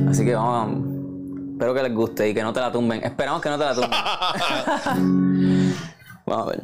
[0.10, 3.04] Así que vamos, espero que les guste y que no te la tumben.
[3.04, 3.92] Esperamos que no te la tumben.
[6.26, 6.62] vamos a ver.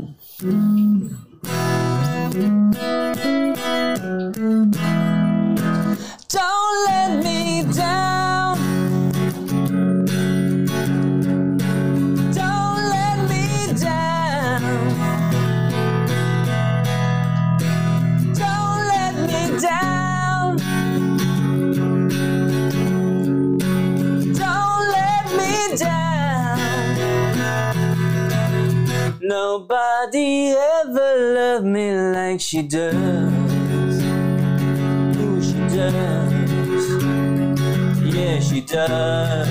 [6.29, 8.22] Don't let me down.
[29.25, 32.93] Nobody ever loved me like she does.
[35.15, 36.33] Ooh, she does.
[38.03, 39.47] Yeah, she does.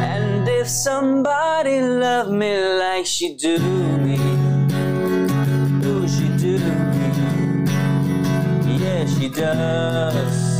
[0.00, 3.58] And if somebody loved me like she do
[3.98, 4.16] me,
[5.84, 7.10] ooh, she do me.
[8.82, 10.53] Yeah, she does.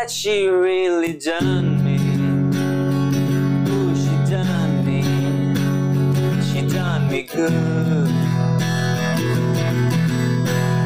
[0.00, 1.96] That she really done me,
[3.68, 5.02] ooh, she done me,
[6.46, 8.08] she done me good.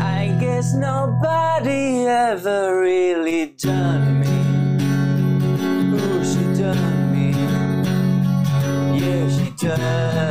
[0.00, 4.36] I guess nobody ever really done me.
[5.94, 7.28] Ooh, she done me.
[8.98, 10.21] Yeah, she does.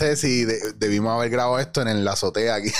[0.00, 2.72] Sé si de- debimos haber grabado esto en la azotea aquí.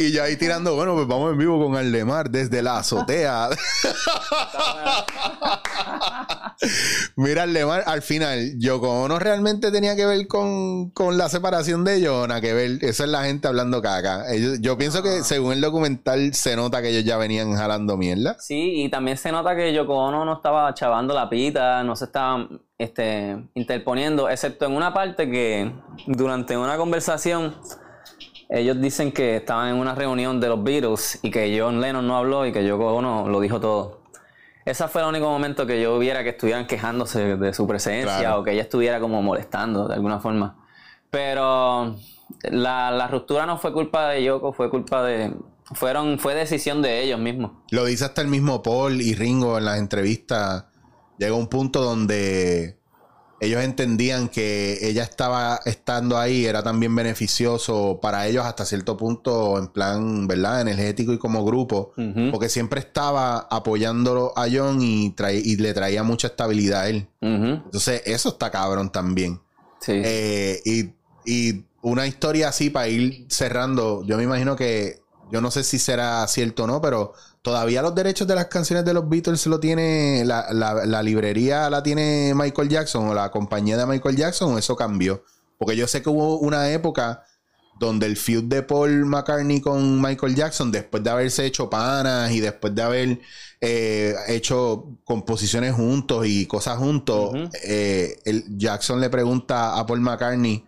[0.00, 3.48] Y yo ahí tirando, bueno, pues vamos en vivo con Aldemar desde la azotea.
[7.16, 11.96] Mira, Aldemar, al final, Yoko Ono realmente tenía que ver con, con la separación de
[11.96, 12.78] ellos, nada que ver.
[12.82, 14.30] Eso es la gente hablando caca.
[14.32, 18.36] Ellos- yo pienso que según el documental se nota que ellos ya venían jalando mierda.
[18.38, 22.06] Sí, y también se nota que Yoko Ono no estaba chavando la pita, no se
[22.06, 22.46] estaba
[22.78, 25.72] este, interponiendo, excepto en una parte que
[26.06, 27.54] durante una conversación
[28.50, 32.16] ellos dicen que estaban en una reunión de los Beatles y que John Lennon no
[32.16, 34.00] habló y que Yoko Ono lo dijo todo.
[34.64, 38.40] Ese fue el único momento que yo viera que estuvieran quejándose de su presencia Claro.
[38.40, 40.56] o que ella estuviera como molestando de alguna forma.
[41.10, 41.96] Pero
[42.42, 45.32] la, la ruptura no fue culpa de Yoko, fue culpa de...
[45.72, 47.52] Fueron, fue decisión de ellos mismos.
[47.70, 50.64] Lo dice hasta el mismo Paul y Ringo en las entrevistas.
[51.16, 52.79] Llega un punto donde
[53.40, 59.58] ellos entendían que ella estaba estando ahí, era también beneficioso para ellos hasta cierto punto,
[59.58, 60.60] en plan, ¿verdad?
[60.60, 61.92] Energético y como grupo,
[62.30, 67.08] porque siempre estaba apoyándolo a John y, y le traía mucha estabilidad a él.
[67.20, 69.40] Entonces, eso está cabrón también.
[69.80, 69.92] Sí.
[69.94, 70.90] Eh, y,
[71.24, 74.99] y una historia así para ir cerrando, yo me imagino que,
[75.32, 77.12] yo no sé si será cierto o no, pero
[77.42, 81.70] todavía los derechos de las canciones de los Beatles lo tiene, la, la- la librería
[81.70, 85.24] la tiene Michael Jackson o la compañía de Michael Jackson o eso cambió.
[85.58, 87.22] Porque yo sé que hubo una época
[87.78, 92.40] donde el feud de Paul McCartney con Michael Jackson, después de haberse hecho panas y
[92.40, 93.20] después de haber
[93.62, 97.30] eh, hecho composiciones juntos y cosas juntos,
[97.64, 100.66] eh, el Jackson le pregunta a Paul McCartney,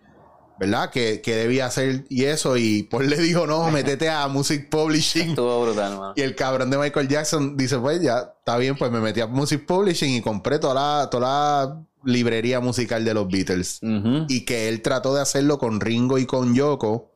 [0.63, 0.89] ¿verdad?
[0.91, 2.57] ¿Qué, qué debía hacer y eso?
[2.57, 5.29] Y Paul le dijo, no, métete a Music Publishing.
[5.29, 6.13] Estuvo brutal.
[6.15, 9.27] Y el cabrón de Michael Jackson dice, pues ya, está bien, pues me metí a
[9.27, 13.79] Music Publishing y compré toda la, toda la librería musical de los Beatles.
[14.27, 17.12] Y que él trató de hacerlo con Ringo y con Yoko,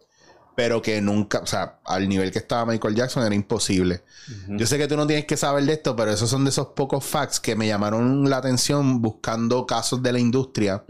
[0.58, 4.02] pero que nunca, o sea, al nivel que estaba Michael Jackson era imposible.
[4.48, 6.70] Yo sé que tú no tienes que saber de esto, pero esos son de esos
[6.70, 10.84] pocos facts que me llamaron la atención buscando casos de la industria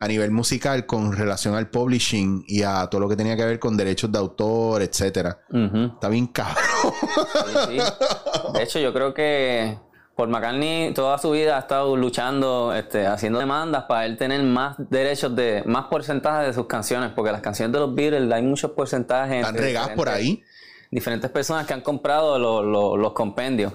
[0.00, 3.58] a nivel musical con relación al publishing y a todo lo que tenía que ver
[3.58, 5.40] con derechos de autor, etcétera.
[5.94, 6.56] Está bien cabrón.
[7.68, 7.78] Sí, sí.
[8.54, 9.78] De hecho, yo creo que
[10.16, 14.76] Paul McCartney toda su vida ha estado luchando, este, haciendo demandas para él tener más
[14.90, 18.72] derechos de, más porcentaje de sus canciones, porque las canciones de los Beatles hay muchos
[18.72, 19.38] porcentajes.
[19.38, 20.42] Están regadas por ahí.
[20.90, 23.72] Diferentes personas que han comprado lo- lo- los compendios.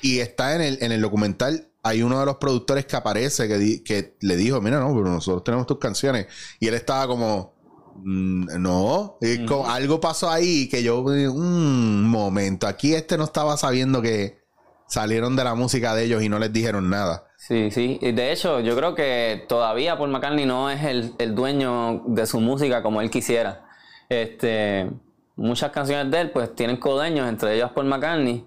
[0.00, 1.68] Y está en el, en el documental.
[1.82, 5.04] Hay uno de los productores que aparece que, di- que le dijo: Mira, no, pero
[5.04, 6.26] nosotros tenemos tus canciones.
[6.58, 7.54] Y él estaba como:
[7.96, 13.24] "Mm, No, Y es como- algo pasó ahí que yo, un momento, aquí este no
[13.24, 14.45] estaba sabiendo que,
[14.86, 17.24] salieron de la música de ellos y no les dijeron nada.
[17.36, 17.98] Sí, sí.
[18.00, 22.26] Y de hecho, yo creo que todavía Paul McCartney no es el, el dueño de
[22.26, 23.66] su música como él quisiera.
[24.08, 24.90] Este,
[25.36, 28.44] muchas canciones de él pues tienen codeños, entre ellos Paul McCartney.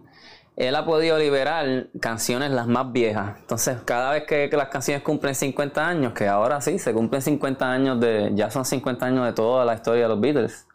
[0.56, 3.38] Él ha podido liberar canciones las más viejas.
[3.40, 7.22] Entonces, cada vez que, que las canciones cumplen 50 años, que ahora sí, se cumplen
[7.22, 10.68] 50 años de, ya son 50 años de toda la historia de los Beatles,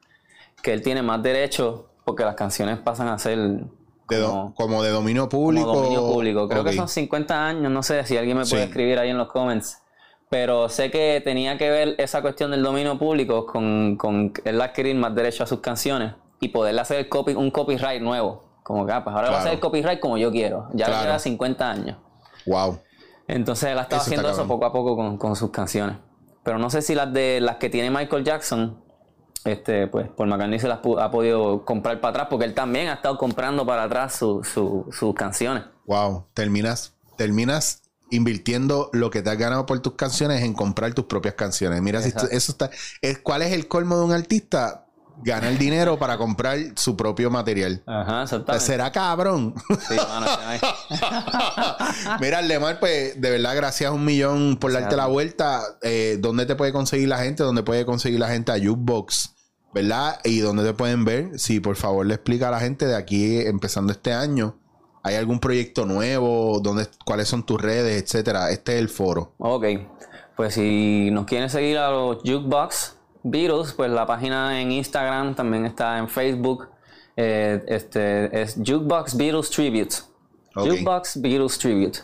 [0.63, 3.65] que él tiene más derecho porque las canciones pasan a ser
[4.09, 5.67] De do- como, de dominio público.
[5.67, 6.49] como dominio público.
[6.49, 8.69] Creo que son 50 años, no sé si alguien me puede Sí.
[8.69, 9.79] escribir ahí en los comments.
[10.31, 14.97] Pero sé que tenía que ver esa cuestión del dominio público con, con él adquirir
[14.97, 18.43] más derecho a sus canciones y poderle hacer el copy, un copyright nuevo.
[18.63, 20.69] Como que, ah, pues ahora voy a hacer el copyright como yo quiero.
[20.73, 21.05] Ya Claro.
[21.05, 21.99] lleva 50 años.
[22.47, 22.81] Wow.
[23.29, 25.97] Entonces él ha estado Eso haciendo eso poco a poco con, con sus canciones.
[26.43, 28.83] Pero no sé si las de las que tiene Michael Jackson,
[29.45, 32.95] este, pues por McCartney se las ha podido comprar para atrás, porque él también ha
[32.95, 35.65] estado comprando para atrás su- su- sus canciones.
[35.87, 36.27] Wow.
[36.35, 41.35] Terminas, terminas invirtiendo lo que te has ganado por tus canciones en comprar tus propias
[41.35, 41.81] canciones.
[41.83, 42.71] Mira, si tú- eso está.
[43.03, 44.81] es- ¿Cuál es el colmo de un artista?
[45.23, 47.85] Ganar dinero para comprar su propio material.
[47.87, 48.67] Ajá, exactamente.
[48.67, 49.55] será cabrón.
[49.89, 55.63] Sí, mano, man- Mira, Lemar, pues de verdad, gracias un millón por darte la vuelta.
[55.83, 57.45] Eh, ¿Dónde te puede conseguir la gente?
[57.45, 59.34] ¿Dónde puede conseguir la gente a Jukebox?
[59.75, 60.21] ¿Verdad?
[60.23, 61.39] Y dónde te pueden ver.
[61.39, 64.57] Si por favor le explica a la gente de aquí empezando este año.
[65.03, 66.61] ¿Hay algún proyecto nuevo?
[66.61, 68.01] ¿Dónde, ¿Cuáles son tus redes?
[68.01, 68.51] Etcétera.
[68.51, 69.35] Este es el foro.
[69.39, 69.65] Ok,
[70.37, 75.67] pues si nos quieren seguir a los Jukebox Beatles, pues la página en Instagram también
[75.67, 76.69] está en Facebook.
[77.17, 79.97] eh, este es Jukebox Beatles Tribute.
[80.55, 81.99] Jukebox Beatles Tribute.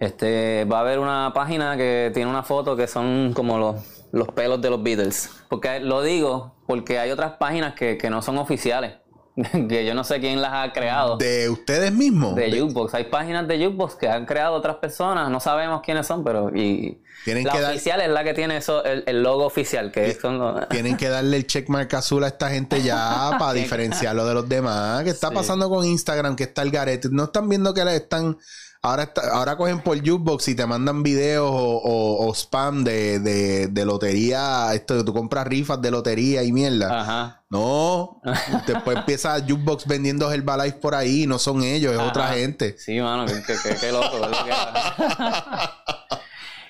[0.00, 3.76] Este va a haber una página que tiene una foto que son como los,
[4.12, 5.30] los pelos de los Beatles.
[5.48, 8.94] Porque lo digo porque hay otras páginas que, que no son oficiales.
[9.68, 11.18] que yo no sé quién las ha creado.
[11.18, 12.34] ¿De ustedes mismos?
[12.36, 12.94] De De- Jukebox.
[12.94, 17.02] Hay páginas de Jukebox que han creado otras personas, no sabemos quiénes son, pero y
[17.22, 20.16] Tienen la que dar- oficial es la que tiene eso, el, el logo oficial, que
[20.22, 24.48] los- Tienen que darle el checkmark azul a esta gente ya para diferenciarlo de los
[24.48, 25.04] demás.
[25.04, 25.34] ¿Qué está Sí.
[25.34, 26.34] pasando con Instagram?
[26.34, 27.08] Que está el garete.
[27.12, 28.38] No están viendo que le están.
[28.86, 33.18] Ahora, está- ahora cogen por Jukebox y te mandan videos o, o- o spam de,
[33.18, 34.72] de- de lotería.
[34.74, 37.00] Esto, tú compras rifas de lotería y mierda.
[37.00, 37.42] Ajá.
[37.50, 38.20] No.
[38.66, 41.26] Después empieza Jukebox vendiendo Herbalife por ahí.
[41.26, 42.08] No son ellos, es Ajá.
[42.08, 42.76] otra gente.
[42.78, 44.16] Sí, mano, qué, qué- qué- loco.
[44.16, 44.52] es lo que-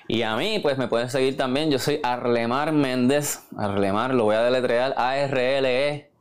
[0.09, 1.69] y a mí, pues me pueden seguir también.
[1.69, 3.41] Yo soy Arlemar Méndez.
[3.57, 4.93] Arlemar, lo voy a deletrear.
[4.97, 6.11] A-R-L-E.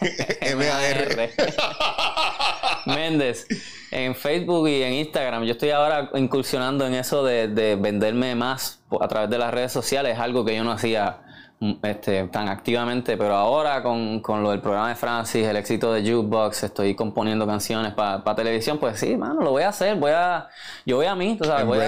[0.40, 1.30] M-A-R.
[2.88, 3.46] Méndez.
[3.90, 5.44] En Facebook y en Instagram.
[5.44, 9.72] Yo estoy ahora incursionando en eso de, de venderme más a través de las redes
[9.72, 10.14] sociales.
[10.14, 11.18] Es algo que yo no hacía
[11.60, 13.16] mm, este, tan activamente.
[13.16, 17.46] Pero ahora con, con lo del programa de Francis, el éxito de Jukebox, estoy componiendo
[17.46, 18.78] canciones para televisión.
[18.78, 19.96] Pues sí, mano, lo voy a hacer.
[19.96, 20.48] Voy a,
[20.84, 21.64] yo voy a mí, tú sabes.
[21.64, 21.80] Voy a,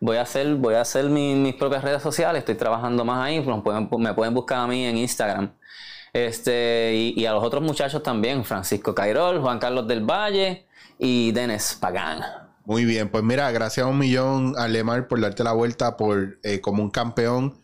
[0.00, 2.40] voy hacer, voy a hacer mi- mis propias redes sociales.
[2.40, 3.40] Estoy trabajando más ahí.
[3.62, 5.52] pueden- me pueden buscar a mí en Instagram.
[6.16, 10.66] Este, y, y a los otros muchachos también, Francisco Cairol, Juan Carlos del Valle
[10.98, 12.22] y Denis Pagán.
[12.64, 16.38] Muy bien, pues mira, gracias a un millón a Lemar por darte la vuelta por
[16.42, 17.54] eh, como un campeón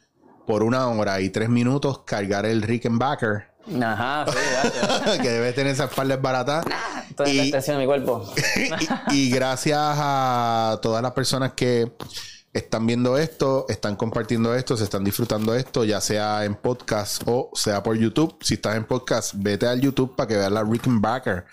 [0.46, 3.48] por una hora y tres minutos cargar el Rickenbacker,
[3.82, 6.62] Ajá, sí, que debe tener esa espalda barata.
[7.16, 8.28] Toda Y- la extensión de mi cuerpo.
[9.11, 11.92] y, y gracias a todas las personas que
[12.53, 17.50] están viendo esto, están compartiendo esto, se están disfrutando esto, ya sea en podcast o
[17.55, 18.36] sea por YouTube.
[18.40, 21.46] Si estás en podcast, vete al YouTube para que veas la Rickenbacker.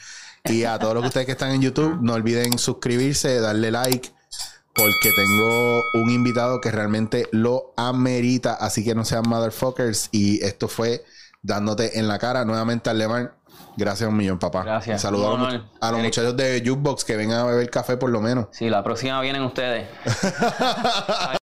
[0.45, 4.09] Y a todos los que ustedes que están en YouTube, no olviden suscribirse, darle like,
[4.73, 8.53] porque tengo un invitado que realmente lo amerita.
[8.53, 10.09] Así que no sean motherfuckers.
[10.11, 11.03] Y esto fue
[11.41, 13.35] dándote en la cara nuevamente al Lemar.
[13.77, 14.63] Gracias un millón, papá.
[14.63, 15.01] Gracias.
[15.01, 18.21] Saludos a, los, a los muchachos de Jukebox que vengan a beber café por lo
[18.21, 18.47] menos.
[18.51, 19.87] Sí, la próxima vienen ustedes.